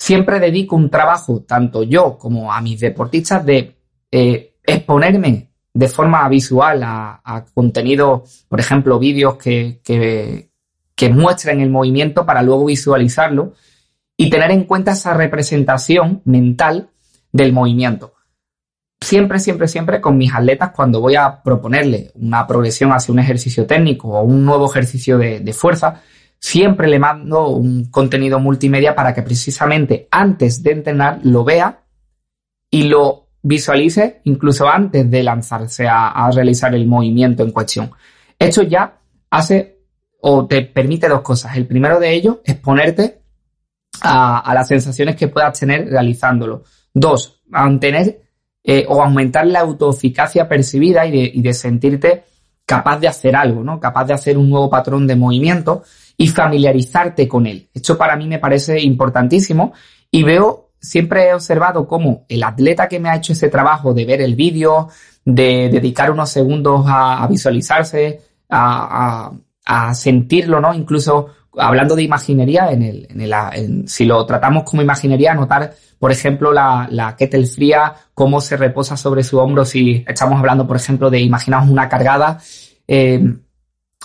Siempre 0.00 0.40
dedico 0.40 0.75
un 0.75 0.88
trabajo, 0.88 1.45
tanto 1.47 1.83
yo 1.83 2.16
como 2.19 2.52
a 2.52 2.61
mis 2.62 2.80
deportistas, 2.80 3.45
de 3.45 3.76
eh, 4.11 4.54
exponerme 4.64 5.50
de 5.73 5.88
forma 5.88 6.26
visual 6.28 6.80
a, 6.83 7.45
contenido, 7.54 8.25
por 8.49 8.59
ejemplo, 8.59 8.99
vídeos 8.99 9.37
que, 9.37 9.80
que, 9.85 10.50
que 10.97 11.11
muestren 11.11 11.61
el 11.61 11.71
movimiento 11.71 12.26
para 12.26 12.42
luego 12.42 12.64
visualizarlo 12.64 13.52
y 14.16 14.30
tener 14.30 14.50
en 14.50 14.64
cuenta 14.64 14.92
esa 14.92 15.14
representación 15.14 16.23
mental 16.25 16.88
del 17.30 17.52
movimiento. 17.52 18.14
Siempre, 19.02 19.38
siempre, 19.38 19.66
siempre 19.66 20.00
con 20.00 20.19
mis 20.19 20.33
atletas 20.35 20.73
cuando 20.76 21.00
voy 21.00 21.14
a 21.14 21.42
proponerle 21.42 22.11
una 22.14 22.47
progresión 22.47 22.92
hacia 22.92 23.12
un 23.12 23.19
ejercicio 23.19 23.66
técnico 23.66 24.09
o 24.09 24.23
un 24.23 24.45
nuevo 24.45 24.71
ejercicio 24.71 25.16
de, 25.16 25.52
fuerza, 25.52 26.02
siempre 26.40 26.88
le 26.88 26.99
mando 26.99 27.49
un 27.49 27.90
contenido 27.90 28.40
multimedia 28.40 28.94
para 28.94 29.12
que 29.12 29.23
precisamente 29.23 30.09
antes 30.11 30.62
de 30.62 30.73
entrenar 30.73 31.20
lo 31.23 31.44
vea 31.44 31.82
y 32.70 32.85
lo 32.85 33.28
visualice 33.42 34.20
incluso 34.25 34.68
antes 34.68 35.11
de 35.11 35.23
lanzarse 35.23 35.87
a, 35.87 36.30
realizar 36.32 36.75
el 36.75 36.87
movimiento 36.87 37.42
en 37.42 37.52
cuestión. 37.52 37.90
Esto 38.38 38.62
ya 38.62 38.99
hace 39.30 39.80
o 40.23 40.47
te 40.47 40.62
permite 40.62 41.09
dos 41.09 41.20
cosas. 41.20 41.56
El 41.56 41.66
primero 41.66 42.00
de 42.00 42.14
ellos 42.14 42.38
es 42.44 42.56
ponerte 42.56 43.20
a, 44.02 44.52
las 44.54 44.68
sensaciones 44.68 45.16
que 45.16 45.28
puedas 45.28 45.59
tener 45.59 45.88
realizándolo. 45.88 46.64
Dos, 46.92 47.42
mantener 47.49 48.23
eh, 48.64 48.87
o 48.88 49.02
aumentar 49.02 49.47
la 49.47 49.61
autoeficacia 49.61 50.49
percibida 50.49 51.06
y 51.06 51.40
de, 51.40 51.54
sentirte 51.54 52.25
capaz 52.64 52.99
de 52.99 53.09
hacer 53.09 53.37
algo, 53.37 53.62
¿no? 53.62 53.80
Capaz 53.80 54.04
de 54.04 54.14
hacer 54.14 54.38
un 54.38 54.49
nuevo 54.49 54.70
patrón 54.70 55.06
de 55.06 55.16
movimiento 55.16 55.82
y 56.20 56.28
familiarizarte 56.28 57.26
con 57.26 57.46
él. 57.46 57.70
Esto 57.72 57.96
para 57.96 58.14
mí 58.14 58.28
me 58.28 58.38
parece 58.38 58.78
importantísimo 58.78 59.72
y 60.10 60.22
veo, 60.22 60.72
siempre 60.78 61.28
he 61.28 61.34
observado 61.34 61.88
cómo 61.88 62.26
el 62.28 62.42
atleta 62.42 62.88
que 62.88 63.00
me 63.00 63.08
ha 63.08 63.16
hecho 63.16 63.32
ese 63.32 63.48
trabajo 63.48 63.94
de 63.94 64.04
ver 64.04 64.20
el 64.20 64.34
vídeo, 64.34 64.90
de 65.24 65.70
dedicar 65.72 66.10
unos 66.10 66.28
segundos 66.28 66.84
a, 66.86 67.26
visualizarse, 67.26 68.20
a, 68.50 69.32
sentirlo, 69.94 70.60
¿no? 70.60 70.74
Incluso 70.74 71.28
hablando 71.56 71.96
de 71.96 72.02
imaginería, 72.02 72.70
en 72.70 72.82
el, 72.82 73.06
en 73.08 73.20
el, 73.22 73.88
si 73.88 74.04
lo 74.04 74.26
tratamos 74.26 74.64
como 74.64 74.82
imaginería, 74.82 75.32
notar 75.32 75.72
por 75.98 76.12
ejemplo, 76.12 76.52
la, 76.52 77.14
kettle 77.16 77.46
fría, 77.46 77.94
cómo 78.12 78.42
se 78.42 78.58
reposa 78.58 78.94
sobre 78.98 79.24
su 79.24 79.38
hombro 79.38 79.64
si 79.64 80.04
estamos 80.06 80.38
hablando, 80.38 80.66
por 80.66 80.76
ejemplo, 80.76 81.08
de 81.08 81.20
imaginaos 81.20 81.70
una 81.70 81.88
cargada. 81.88 82.38
Eh, 82.86 83.24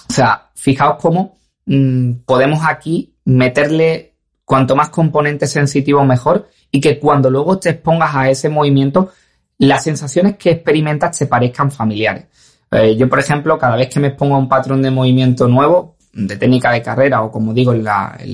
o 0.08 0.14
sea, 0.14 0.50
fijaos 0.56 0.96
cómo 1.02 1.36
mm, 1.66 2.12
podemos 2.26 2.62
aquí 2.66 3.16
meterle 3.26 4.16
cuanto 4.46 4.76
más 4.76 4.90
componentes 4.90 5.52
sensitivos 5.52 6.06
mejor 6.06 6.48
y 6.72 6.80
que 6.80 7.00
cuando 7.00 7.30
luego 7.30 7.58
te 7.60 7.70
expongas 7.70 8.16
a 8.16 8.30
ese 8.30 8.50
movimiento, 8.50 9.10
las 9.58 9.84
sensaciones 9.84 10.38
que 10.38 10.52
experimentas 10.52 11.18
te 11.18 11.26
parezcan 11.26 11.72
familiares. 11.72 12.26
Eh, 12.72 12.96
yo, 12.96 13.10
por 13.10 13.20
ejemplo, 13.20 13.58
cada 13.58 13.76
vez 13.76 13.90
que 13.90 14.00
me 14.00 14.08
expongo 14.08 14.36
a 14.36 14.40
un 14.40 14.50
patrón 14.50 14.82
de 14.82 14.92
movimiento 14.92 15.48
nuevo, 15.48 15.96
de 16.14 16.38
técnica 16.38 16.72
de 16.72 16.82
carrera 16.82 17.22
o 17.24 17.32
como 17.32 17.54
digo 17.54 17.74
en, 17.74 17.86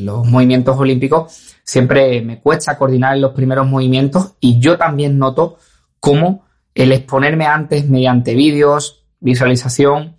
los 0.05 0.27
movimientos 0.27 0.77
olímpicos, 0.77 1.55
siempre 1.63 2.21
me 2.21 2.39
cuesta 2.39 2.77
coordinar 2.77 3.17
los 3.17 3.33
primeros 3.33 3.67
movimientos 3.67 4.35
y 4.39 4.59
yo 4.59 4.77
también 4.77 5.17
noto 5.17 5.57
cómo 5.99 6.45
el 6.75 6.91
exponerme 6.91 7.45
antes 7.45 7.89
mediante 7.89 8.35
vídeos, 8.35 9.03
visualización, 9.19 10.17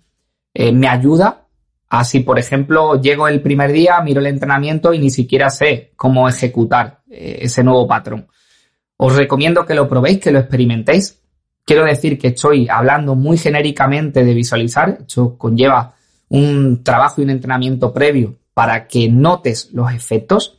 eh, 0.53 0.71
me 0.71 0.87
ayuda 0.87 1.42
a 1.93 2.03
si, 2.03 2.21
por 2.21 2.39
ejemplo, 2.39 2.99
llego 2.99 3.27
el 3.27 3.39
primer 3.39 3.71
día, 3.71 4.01
miro 4.01 4.19
el 4.19 4.25
entrenamiento 4.25 4.95
y 4.95 4.97
ni 4.97 5.11
siquiera 5.11 5.51
sé 5.51 5.91
cómo 5.95 6.27
ejecutar 6.27 7.01
eh, 7.07 7.37
ese 7.41 7.63
nuevo 7.63 7.85
patrón. 7.85 8.25
Os 8.97 9.15
recomiendo 9.15 9.63
que 9.63 9.75
lo 9.75 9.87
probéis, 9.87 10.17
que 10.17 10.31
lo 10.31 10.39
experimentéis. 10.39 11.21
quiero 11.63 11.85
decir 11.85 12.17
que 12.17 12.29
estoy 12.29 12.67
hablando 12.67 13.13
muy 13.13 13.37
genéricamente 13.37 14.25
de 14.25 14.33
visualizar. 14.33 14.97
Esto 15.01 15.37
conlleva 15.37 15.93
un 16.29 16.83
trabajo 16.83 17.21
y 17.21 17.25
un 17.25 17.29
entrenamiento 17.29 17.93
previo 17.93 18.39
para 18.55 18.87
que 18.87 19.07
notes 19.07 19.69
los 19.71 19.93
efectos. 19.93 20.57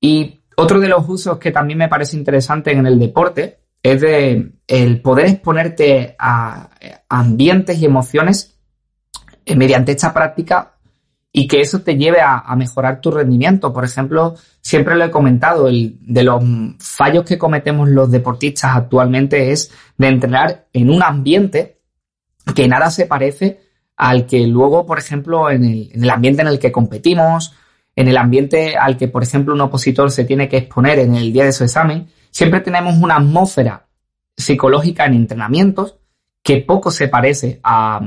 Y 0.00 0.40
otro 0.56 0.80
de 0.80 0.88
los 0.88 1.06
usos 1.06 1.36
que 1.36 1.50
también 1.50 1.78
me 1.78 1.88
parece 1.88 2.16
interesante 2.16 2.72
en 2.72 2.86
el 2.86 2.98
deporte 2.98 3.58
es 3.82 4.00
de 4.00 4.52
el 4.66 5.02
poder 5.02 5.26
exponerte 5.26 6.16
a 6.18 6.70
ambientes 7.10 7.78
y 7.82 7.84
emociones 7.84 8.53
eh, 9.44 9.56
mediante 9.56 9.92
esta 9.92 10.12
práctica 10.12 10.74
y 11.36 11.48
que 11.48 11.60
eso 11.60 11.80
te 11.80 11.96
lleve 11.96 12.20
a, 12.20 12.54
mejorar 12.54 13.00
tu 13.00 13.10
rendimiento. 13.10 13.72
Por 13.72 13.84
ejemplo, 13.84 14.36
siempre 14.60 14.94
lo 14.94 15.04
he 15.04 15.10
comentado, 15.10 15.66
el, 15.66 15.98
de 16.00 16.22
los 16.22 16.40
fallos 16.78 17.24
que 17.24 17.38
cometemos 17.38 17.88
los 17.88 18.08
deportistas 18.08 18.76
actualmente 18.76 19.50
es 19.50 19.72
de 19.98 20.06
entrenar 20.06 20.68
en 20.72 20.90
un 20.90 21.02
ambiente 21.02 21.80
que 22.54 22.68
nada 22.68 22.88
se 22.90 23.06
parece 23.06 23.60
al 23.96 24.26
que 24.26 24.46
luego, 24.46 24.86
por 24.86 24.98
ejemplo, 25.00 25.50
en 25.50 25.64
el, 25.64 25.90
en 25.92 26.04
el 26.04 26.10
ambiente 26.10 26.42
en 26.42 26.48
el 26.48 26.60
que 26.60 26.70
competimos, 26.70 27.52
en 27.96 28.06
el 28.06 28.16
ambiente 28.16 28.76
al 28.76 28.96
que, 28.96 29.08
por 29.08 29.24
ejemplo, 29.24 29.54
un 29.54 29.60
opositor 29.60 30.12
se 30.12 30.24
tiene 30.24 30.48
que 30.48 30.58
exponer 30.58 31.00
en 31.00 31.16
el 31.16 31.32
día 31.32 31.46
de 31.46 31.52
su 31.52 31.64
examen, 31.64 32.08
siempre 32.30 32.60
tenemos 32.60 32.96
una 32.96 33.16
atmósfera 33.16 33.88
psicológica 34.36 35.06
en 35.06 35.14
entrenamientos 35.14 35.96
que 36.44 36.58
poco 36.58 36.92
se 36.92 37.08
parece 37.08 37.58
a, 37.64 38.00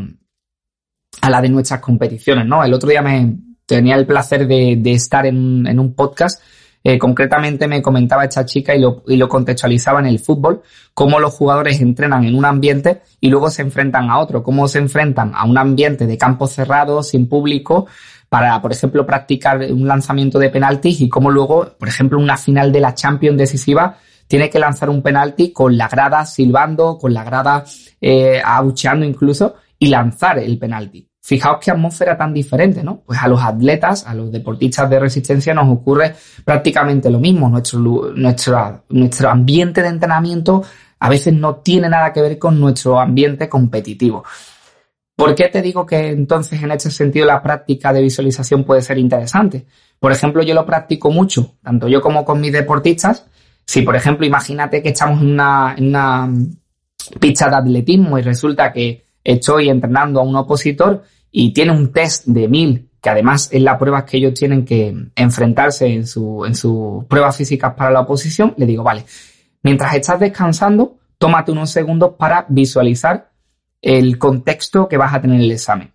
a 1.22 1.30
la 1.30 1.42
de 1.42 1.50
nuestras 1.50 1.80
competiciones, 1.80 2.46
¿no? 2.46 2.64
El 2.64 2.74
otro 2.74 2.90
día 2.90 3.02
me 3.02 3.36
tenía 3.66 3.96
el 3.96 4.06
placer 4.06 4.48
de, 4.48 4.82
estar 4.86 5.26
en, 5.26 5.80
un 5.80 5.94
podcast 5.94 6.42
eh, 6.84 6.98
concretamente 6.98 7.68
me 7.68 7.82
comentaba 7.82 8.24
esta 8.24 8.46
chica 8.46 8.74
y 8.74 8.80
lo, 8.80 9.28
contextualizaba 9.28 10.00
en 10.00 10.06
el 10.06 10.20
fútbol, 10.20 10.62
cómo 10.94 11.20
los 11.20 11.34
jugadores 11.34 11.82
entrenan 11.82 12.24
en 12.24 12.34
un 12.34 12.46
ambiente 12.46 13.02
y 13.20 13.30
luego 13.30 13.50
se 13.50 13.62
enfrentan 13.62 14.10
a 14.10 14.20
otro, 14.20 14.42
cómo 14.42 14.70
se 14.70 14.80
enfrentan 14.80 15.34
a 15.36 15.44
un 15.44 15.58
ambiente 15.58 16.08
de 16.08 16.18
campo 16.18 16.48
cerrado, 16.48 17.04
sin 17.04 17.28
público, 17.28 17.88
para, 18.30 18.62
por 18.62 18.72
ejemplo, 18.72 19.06
practicar 19.06 19.60
un 19.70 19.86
lanzamiento 19.86 20.40
de 20.40 20.50
penaltis 20.50 21.02
y 21.02 21.10
cómo 21.10 21.30
luego, 21.30 21.74
por 21.78 21.90
ejemplo, 21.90 22.20
una 22.20 22.38
final 22.38 22.72
de 22.72 22.80
la 22.80 22.94
Champions 22.94 23.38
decisiva 23.38 23.98
tiene 24.28 24.50
que 24.50 24.60
lanzar 24.60 24.90
un 24.90 25.02
penalti 25.02 25.52
con 25.52 25.78
la 25.78 25.90
grada 25.90 26.26
silbando, 26.26 26.98
con 26.98 27.14
la 27.14 27.26
grada 27.26 27.66
eh, 28.00 28.42
abucheando 28.44 29.06
incluso 29.06 29.56
y 29.79 29.88
lanzar 29.88 30.39
el 30.39 30.57
penalti. 30.57 31.07
Fijaos 31.22 31.57
qué 31.62 31.72
atmósfera 31.72 32.17
tan 32.17 32.34
diferente, 32.34 32.84
¿no? 32.84 33.01
Pues 33.05 33.19
a 33.22 33.27
los 33.27 33.41
atletas, 33.41 34.05
a 34.07 34.13
los 34.13 34.31
deportistas 34.31 34.89
de 34.89 35.00
resistencia 35.00 35.53
nos 35.53 35.67
ocurre 35.69 36.15
prácticamente 36.46 37.10
lo 37.10 37.19
mismo. 37.19 37.50
Nuestro, 37.50 37.79
nuestro, 38.15 38.86
nuestro 38.89 39.29
ambiente 39.29 39.81
de 39.81 39.89
entrenamiento 39.89 40.63
a 41.00 41.10
veces 41.10 41.34
no 41.34 41.57
tiene 41.57 41.89
nada 41.89 42.13
que 42.13 42.22
ver 42.22 42.39
con 42.39 42.60
nuestro 42.60 43.00
ambiente 43.00 43.50
competitivo. 43.50 44.24
¿Por 45.17 45.34
qué 45.34 45.50
te 45.50 45.62
digo 45.62 45.86
que 45.86 46.10
entonces 46.10 46.62
en 46.62 46.72
este 46.72 46.91
sentido 46.91 47.25
la 47.25 47.41
práctica 47.41 47.91
de 47.91 48.01
visualización 48.01 48.63
puede 48.63 48.81
ser 48.81 48.98
interesante? 49.00 49.65
Por 50.00 50.12
ejemplo, 50.12 50.43
yo 50.43 50.53
lo 50.53 50.65
practico 50.65 51.10
mucho, 51.10 51.55
tanto 51.63 51.88
yo 51.88 52.01
como 52.01 52.24
con 52.24 52.39
mis 52.39 52.51
deportistas. 52.51 53.25
Si, 53.65 53.81
por 53.81 53.96
ejemplo, 53.96 54.25
imagínate 54.25 54.81
que 54.81 54.89
estamos 54.89 55.22
una, 55.22 55.74
en 55.75 55.88
una 55.88 56.31
pista 57.19 57.50
de 57.50 57.55
atletismo 57.55 58.19
y 58.19 58.22
resulta 58.22 58.72
que 58.72 59.07
estoy 59.27 59.69
entrenando 59.69 60.22
a 60.22 60.24
un 60.24 60.36
opositor 60.38 61.03
y 61.31 61.51
tiene 61.51 61.72
un 61.72 61.91
test 61.91 62.25
de 62.25 62.48
mil, 62.48 62.89
que 63.01 63.10
además 63.10 63.50
es 63.51 63.62
la 63.62 63.77
prueba 63.77 64.05
que 64.05 64.17
ellos 64.17 64.34
tienen 64.34 64.63
que 64.63 64.96
enfrentarse 65.15 65.86
en, 65.86 66.07
su, 66.07 66.46
en 66.46 66.55
sus 66.55 67.03
pruebas 67.05 67.36
físicas 67.36 67.74
para 67.74 67.91
la 67.91 68.00
oposición, 68.00 68.53
le 68.57 68.65
digo, 68.65 68.84
vale, 68.84 69.05
mientras 69.63 69.93
estás 69.96 70.22
descansando, 70.22 70.96
tómate 71.17 71.51
unos 71.51 71.69
segundos 71.72 72.13
para 72.17 72.46
visualizar 72.48 73.29
el 73.81 74.17
contexto 74.17 74.88
que 74.88 74.98
vas 74.98 75.13
a 75.13 75.22
tener 75.22 75.36
en 75.36 75.43
el 75.43 75.51
examen. 75.51 75.91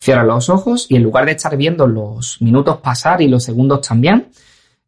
Cierra 0.00 0.24
los 0.24 0.48
ojos 0.48 0.86
y 0.88 0.96
en 0.96 1.02
lugar 1.02 1.26
de 1.26 1.32
estar 1.32 1.54
viendo 1.58 1.86
los 1.86 2.40
minutos 2.40 2.78
pasar 2.78 3.20
y 3.20 3.28
los 3.28 3.44
segundos 3.44 3.86
también, 3.86 4.28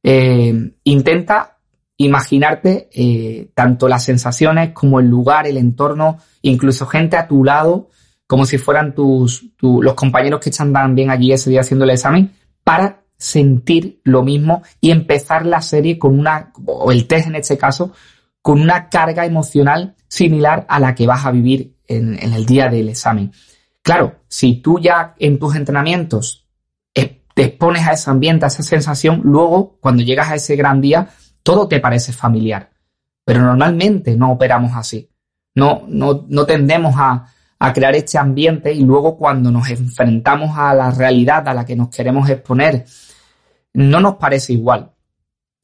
eh, 0.03 0.73
intenta 0.85 1.59
imaginarte 1.97 2.89
eh, 2.93 3.51
tanto 3.55 3.89
las 3.89 4.05
sensaciones 4.05 4.73
como 4.73 5.01
el 5.01 5.07
lugar, 5.07 5.47
el 5.47 5.57
entorno, 5.57 6.19
incluso 6.43 6.87
gente 6.87 7.17
a 7.17 7.29
tu 7.29 7.45
lado 7.45 7.89
como 8.27 8.47
si 8.47 8.57
fueran 8.57 8.95
tus, 8.95 9.45
los 9.61 9.93
compañeros 9.93 10.41
que 10.41 10.49
están 10.49 10.73
también 10.73 11.11
allí 11.11 11.33
ese 11.33 11.51
día 11.51 11.61
haciendo 11.61 11.85
el 11.85 11.91
examen, 11.91 12.33
para 12.65 13.03
sentir 13.19 14.01
lo 14.05 14.23
mismo 14.23 14.63
y 14.81 14.91
empezar 14.91 15.45
la 15.45 15.61
serie 15.61 15.99
con 15.99 16.19
una, 16.19 16.51
o 16.65 16.91
el 16.91 17.07
test 17.07 17.27
en 17.27 17.35
este 17.35 17.59
caso, 17.59 17.93
con 18.41 18.59
una 18.61 18.89
carga 18.89 19.27
emocional 19.27 19.97
similar 20.09 20.65
a 20.71 20.81
la 20.81 20.95
que 20.95 21.07
vas 21.07 21.27
a 21.27 21.31
vivir 21.31 21.77
en, 21.87 22.19
el 22.21 22.47
día 22.47 22.71
del 22.71 22.89
examen. 22.89 23.33
Claro, 23.83 24.17
si 24.29 24.63
tú 24.63 24.79
ya 24.79 25.15
en 25.19 25.39
tus 25.39 25.55
entrenamientos 25.55 26.49
te 27.35 27.45
expones 27.45 27.87
a 27.87 27.93
ese 27.93 28.11
ambiente, 28.11 28.45
a 28.45 28.49
esa 28.49 28.63
sensación, 28.63 29.23
luego 29.25 29.79
cuando 29.81 30.03
llegas 30.03 30.31
a 30.31 30.35
ese 30.35 30.57
gran 30.57 30.81
día, 30.81 31.09
todo 31.43 31.69
te 31.69 31.81
parece 31.81 32.13
familiar. 32.13 32.71
Pero 33.25 33.41
normalmente 33.43 34.17
no 34.17 34.33
operamos 34.33 34.73
así. 34.75 35.09
No, 35.55 35.85
no, 35.87 36.25
no 36.29 36.47
tendemos 36.47 36.95
a, 36.97 37.27
a 37.59 37.73
crear 37.73 37.95
este 37.95 38.19
ambiente 38.19 38.73
y 38.73 38.83
luego 38.83 39.17
cuando 39.17 39.51
nos 39.51 39.69
enfrentamos 39.69 40.57
a 40.57 40.75
la 40.75 40.91
realidad 40.91 41.47
a 41.49 41.55
la 41.55 41.65
que 41.65 41.77
nos 41.77 41.89
queremos 41.91 42.29
exponer, 42.29 42.85
no 43.75 44.01
nos 44.01 44.17
parece 44.17 44.55
igual. 44.55 44.91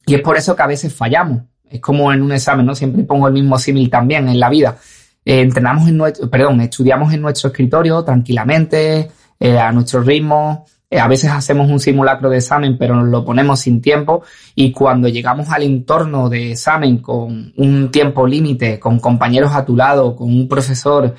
Y 0.05 0.15
es 0.15 0.21
por 0.21 0.37
eso 0.37 0.55
que 0.55 0.63
a 0.63 0.67
veces 0.67 0.93
fallamos. 0.93 1.41
Es 1.69 1.81
como 1.81 2.11
en 2.11 2.21
un 2.21 2.31
examen, 2.31 2.65
¿no? 2.65 2.73
Siempre 2.73 3.03
pongo 3.03 3.27
el 3.27 3.33
mismo 3.33 3.59
símil 3.59 3.89
también 3.89 4.27
en 4.27 4.39
la 4.39 4.49
vida. 4.49 4.77
Eh, 5.25 5.41
entrenamos 5.41 5.87
en 5.87 5.97
nuestro, 5.97 6.29
perdón, 6.29 6.61
estudiamos 6.61 7.13
en 7.13 7.21
nuestro 7.21 7.49
escritorio 7.49 8.03
tranquilamente, 8.03 9.11
eh, 9.39 9.59
a 9.59 9.71
nuestro 9.71 10.01
ritmo. 10.01 10.65
Eh, 10.91 10.99
a 10.99 11.07
veces 11.07 11.29
hacemos 11.29 11.69
un 11.69 11.79
simulacro 11.79 12.29
de 12.29 12.37
examen, 12.37 12.77
pero 12.77 12.95
nos 12.95 13.07
lo 13.07 13.23
ponemos 13.23 13.59
sin 13.59 13.81
tiempo. 13.81 14.23
Y 14.55 14.71
cuando 14.71 15.07
llegamos 15.07 15.49
al 15.49 15.63
entorno 15.63 16.29
de 16.29 16.53
examen 16.53 16.97
con 16.97 17.53
un 17.57 17.91
tiempo 17.91 18.25
límite, 18.25 18.79
con 18.79 18.99
compañeros 18.99 19.53
a 19.53 19.65
tu 19.65 19.75
lado, 19.75 20.15
con 20.15 20.29
un 20.29 20.47
profesor 20.47 21.13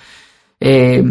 eh, 0.58 1.02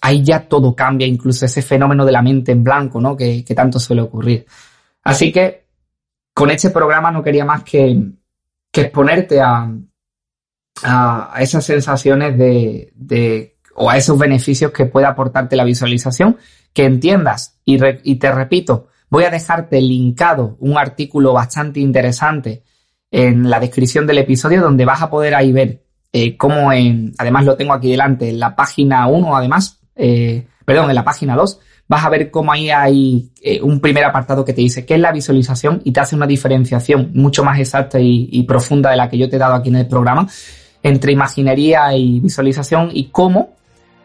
ahí 0.00 0.22
ya 0.22 0.48
todo 0.48 0.74
cambia, 0.74 1.06
incluso 1.06 1.46
ese 1.46 1.62
fenómeno 1.62 2.04
de 2.04 2.12
la 2.12 2.22
mente 2.22 2.52
en 2.52 2.64
blanco, 2.64 3.00
¿no? 3.00 3.16
Que, 3.16 3.44
tanto 3.54 3.78
suele 3.78 4.02
ocurrir. 4.02 4.46
Así 5.02 5.32
que 5.32 5.66
con 6.34 6.50
este 6.50 6.70
programa 6.70 7.10
no 7.10 7.22
quería 7.22 7.44
más 7.44 7.62
que, 7.64 7.96
exponerte 8.72 9.40
a, 9.40 9.72
a, 10.84 11.34
esas 11.40 11.64
sensaciones 11.64 12.38
de, 12.38 12.92
de, 12.94 13.57
o 13.78 13.90
a 13.90 13.96
esos 13.96 14.18
beneficios 14.18 14.72
que 14.72 14.86
puede 14.86 15.06
aportarte 15.06 15.56
la 15.56 15.64
visualización, 15.64 16.36
que 16.72 16.84
entiendas. 16.84 17.58
Y, 17.64 17.78
y 18.02 18.16
te 18.16 18.32
repito, 18.32 18.88
voy 19.08 19.24
a 19.24 19.30
dejarte 19.30 19.80
linkado 19.80 20.56
un 20.60 20.76
artículo 20.76 21.32
bastante 21.32 21.80
interesante 21.80 22.64
en 23.10 23.48
la 23.48 23.60
descripción 23.60 24.06
del 24.06 24.18
episodio 24.18 24.60
donde 24.60 24.84
vas 24.84 25.00
a 25.00 25.10
poder 25.10 25.34
ahí 25.34 25.52
ver 25.52 25.82
eh, 26.12 26.36
como 26.36 26.72
en, 26.72 27.12
además 27.18 27.44
lo 27.44 27.56
tengo 27.56 27.72
aquí 27.74 27.90
delante, 27.90 28.30
en 28.30 28.40
la 28.40 28.56
página 28.56 29.06
1 29.06 29.36
además, 29.36 29.80
eh, 29.94 30.46
perdón, 30.64 30.88
en 30.88 30.94
la 30.94 31.04
página 31.04 31.36
2, 31.36 31.60
vas 31.86 32.04
a 32.04 32.08
ver 32.08 32.30
cómo 32.30 32.52
ahí 32.52 32.70
hay 32.70 33.30
eh, 33.42 33.60
un 33.62 33.80
primer 33.80 34.04
apartado 34.04 34.44
que 34.44 34.52
te 34.52 34.62
dice 34.62 34.86
qué 34.86 34.94
es 34.94 35.00
la 35.00 35.12
visualización 35.12 35.82
y 35.84 35.92
te 35.92 36.00
hace 36.00 36.16
una 36.16 36.26
diferenciación 36.26 37.10
mucho 37.14 37.44
más 37.44 37.58
exacta 37.58 37.98
y, 38.00 38.42
profunda 38.44 38.90
de 38.90 38.96
la 38.96 39.08
que 39.08 39.18
yo 39.18 39.28
te 39.28 39.36
he 39.36 39.38
dado 39.38 39.54
aquí 39.54 39.68
en 39.68 39.76
el 39.76 39.86
programa 39.86 40.26
entre 40.82 41.12
imaginería 41.12 41.94
y 41.94 42.20
visualización 42.20 42.90
y 42.92 43.10
cómo 43.10 43.56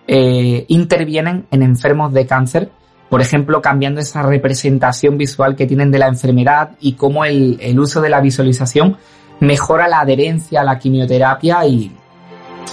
intervienen 0.07 1.45
en 1.51 1.63
enfermos 1.63 2.13
de 2.13 2.25
cáncer, 2.25 2.69
por 3.09 3.21
ejemplo, 3.21 3.61
cambiando 3.61 4.01
esa 4.01 4.23
representación 4.23 5.17
visual 5.17 5.55
que 5.55 5.67
tienen 5.67 5.91
de 5.91 5.99
la 5.99 6.07
enfermedad 6.07 6.71
y 6.79 6.93
cómo 6.93 7.25
el, 7.25 7.79
uso 7.79 8.01
de 8.01 8.09
la 8.09 8.19
visualización 8.19 8.97
mejora 9.39 9.87
la 9.87 9.99
adherencia 9.99 10.61
a 10.61 10.63
la 10.63 10.79
quimioterapia 10.79 11.65
y, 11.65 11.91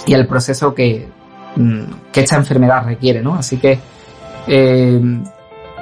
el 0.07 0.25
proceso 0.25 0.73
que, 0.73 1.07
mm, 1.55 1.81
que, 2.11 2.21
esta 2.21 2.37
enfermedad 2.37 2.85
requiere, 2.85 3.21
¿no? 3.21 3.35
Así 3.35 3.57
que, 3.57 3.77
eh, 4.47 4.99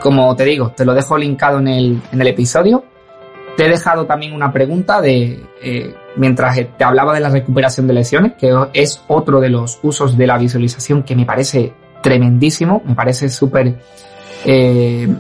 como 0.01 0.35
te 0.35 0.43
digo, 0.43 0.71
te 0.71 0.83
lo 0.83 0.93
dejo 0.93 1.17
linkado 1.17 1.59
en 1.59 1.67
el 1.67 2.27
episodio. 2.27 2.83
Te 3.59 3.65
he 3.65 3.69
dejado 3.69 4.05
también 4.05 4.31
una 4.31 4.53
pregunta 4.53 5.01
de, 5.01 5.37
eh, 5.61 5.93
mientras 6.15 6.55
te 6.77 6.81
hablaba 6.85 7.13
de 7.13 7.19
la 7.19 7.27
recuperación 7.27 7.87
de 7.87 7.93
lesiones, 7.93 8.35
que 8.39 8.55
es 8.71 9.03
otro 9.09 9.41
de 9.41 9.49
los 9.49 9.79
usos 9.83 10.17
de 10.17 10.25
la 10.25 10.37
visualización 10.37 11.03
que 11.03 11.13
me 11.13 11.25
parece 11.25 11.73
tremendísimo, 12.01 12.81
me 12.85 12.95
parece 12.95 13.27
súper 13.27 13.75
eh, 14.45 15.13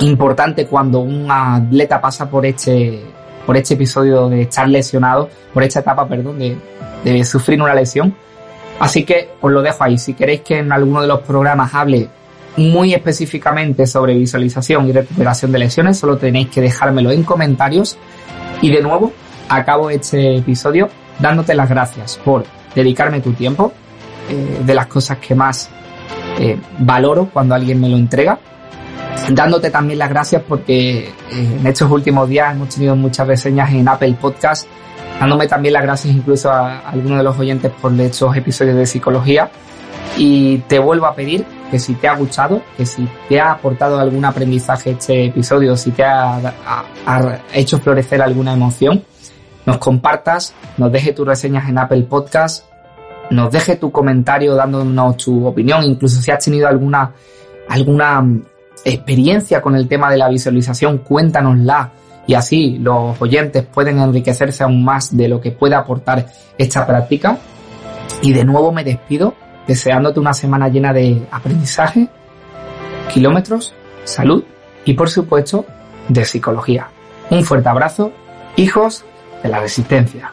importante 0.00 0.66
cuando 0.66 1.00
un 1.00 1.26
atleta 1.30 1.98
pasa 2.02 2.28
por 2.28 2.44
este, 2.44 3.02
por 3.46 3.56
este 3.56 3.72
episodio 3.72 4.28
de 4.28 4.42
estar 4.42 4.68
lesionado, 4.68 5.30
por 5.54 5.62
esta 5.62 5.80
etapa, 5.80 6.06
perdón, 6.06 6.38
de, 6.38 7.24
sufrir 7.24 7.62
una 7.62 7.74
lesión. 7.74 8.14
Así 8.78 9.04
que 9.04 9.30
os 9.40 9.50
lo 9.50 9.62
dejo 9.62 9.84
ahí. 9.84 9.96
Si 9.96 10.12
queréis 10.12 10.42
que 10.42 10.58
en 10.58 10.70
alguno 10.70 11.00
de 11.00 11.08
los 11.08 11.20
programas 11.20 11.74
hable 11.74 12.10
muy 12.58 12.94
específicamente 12.94 13.86
sobre 13.86 14.14
visualización 14.14 14.88
y 14.88 14.92
recuperación 14.92 15.52
de 15.52 15.58
lesiones, 15.60 15.98
solo 15.98 16.18
tenéis 16.18 16.48
que 16.48 16.60
dejármelo 16.60 17.10
en 17.10 17.22
comentarios. 17.22 17.96
Y 18.60 18.70
de 18.70 18.82
nuevo, 18.82 19.12
acabo 19.48 19.90
este 19.90 20.36
episodio 20.36 20.88
dándote 21.18 21.54
las 21.54 21.68
gracias 21.68 22.18
por 22.24 22.44
dedicarme 22.74 23.20
tu 23.20 23.32
tiempo, 23.32 23.72
eh, 24.28 24.60
de 24.64 24.74
las 24.74 24.86
cosas 24.86 25.18
que 25.18 25.34
más 25.34 25.70
eh, 26.38 26.58
valoro 26.78 27.28
cuando 27.32 27.54
alguien 27.54 27.80
me 27.80 27.88
lo 27.88 27.96
entrega. 27.96 28.38
Dándote 29.30 29.70
también 29.70 29.98
las 29.98 30.08
gracias 30.08 30.42
porque 30.46 31.12
en 31.32 31.66
estos 31.66 31.90
últimos 31.90 32.28
días 32.28 32.54
hemos 32.54 32.68
tenido 32.68 32.94
muchas 32.94 33.26
reseñas 33.26 33.72
en 33.72 33.88
Apple 33.88 34.16
Podcast, 34.20 34.66
dándome 35.18 35.48
también 35.48 35.74
las 35.74 35.82
gracias 35.82 36.14
incluso 36.14 36.50
a, 36.50 36.78
a 36.78 36.90
algunos 36.90 37.18
de 37.18 37.24
los 37.24 37.38
oyentes 37.38 37.72
por 37.80 37.92
estos 38.00 38.36
episodios 38.36 38.76
de 38.76 38.86
psicología. 38.86 39.50
Y 40.18 40.58
te 40.66 40.80
vuelvo 40.80 41.06
a 41.06 41.14
pedir 41.14 41.46
que 41.70 41.78
si 41.78 41.94
te 41.94 42.08
ha 42.08 42.16
gustado, 42.16 42.60
que 42.76 42.84
si 42.84 43.08
te 43.28 43.40
ha 43.40 43.52
aportado 43.52 44.00
algún 44.00 44.24
aprendizaje 44.24 44.90
este 44.90 45.26
episodio, 45.26 45.76
si 45.76 45.92
te 45.92 46.02
ha, 46.02 46.54
hecho 47.54 47.78
florecer 47.78 48.20
alguna 48.20 48.52
emoción, 48.52 49.04
nos 49.64 49.78
compartas, 49.78 50.54
nos 50.76 50.90
deje 50.90 51.12
tus 51.12 51.26
reseñas 51.26 51.68
en 51.68 51.78
Apple 51.78 52.02
Podcast, 52.02 52.64
nos 53.30 53.52
deje 53.52 53.76
tu 53.76 53.92
comentario 53.92 54.56
dándonos 54.56 55.16
tu 55.18 55.46
opinión, 55.46 55.84
incluso 55.84 56.20
si 56.20 56.32
has 56.32 56.44
tenido 56.44 56.66
alguna, 56.66 57.12
alguna 57.68 58.24
experiencia 58.84 59.62
con 59.62 59.76
el 59.76 59.86
tema 59.86 60.10
de 60.10 60.16
la 60.16 60.28
visualización, 60.28 60.98
cuéntanosla 60.98 61.92
y 62.26 62.34
así 62.34 62.78
los 62.78 63.20
oyentes 63.22 63.64
pueden 63.64 64.00
enriquecerse 64.00 64.64
aún 64.64 64.84
más 64.84 65.16
de 65.16 65.28
lo 65.28 65.40
que 65.40 65.52
puede 65.52 65.76
aportar 65.76 66.26
esta 66.56 66.84
práctica. 66.84 67.38
Y 68.20 68.32
de 68.32 68.44
nuevo 68.44 68.72
me 68.72 68.82
despido 68.82 69.34
deseándote 69.68 70.18
una 70.18 70.34
semana 70.34 70.68
llena 70.68 70.92
de 70.92 71.24
aprendizaje, 71.30 72.08
kilómetros, 73.12 73.74
salud 74.02 74.42
y 74.84 74.94
por 74.94 75.10
supuesto 75.10 75.66
de 76.08 76.24
psicología. 76.24 76.88
Un 77.30 77.44
fuerte 77.44 77.68
abrazo, 77.68 78.10
hijos 78.56 79.04
de 79.42 79.50
la 79.50 79.60
resistencia. 79.60 80.32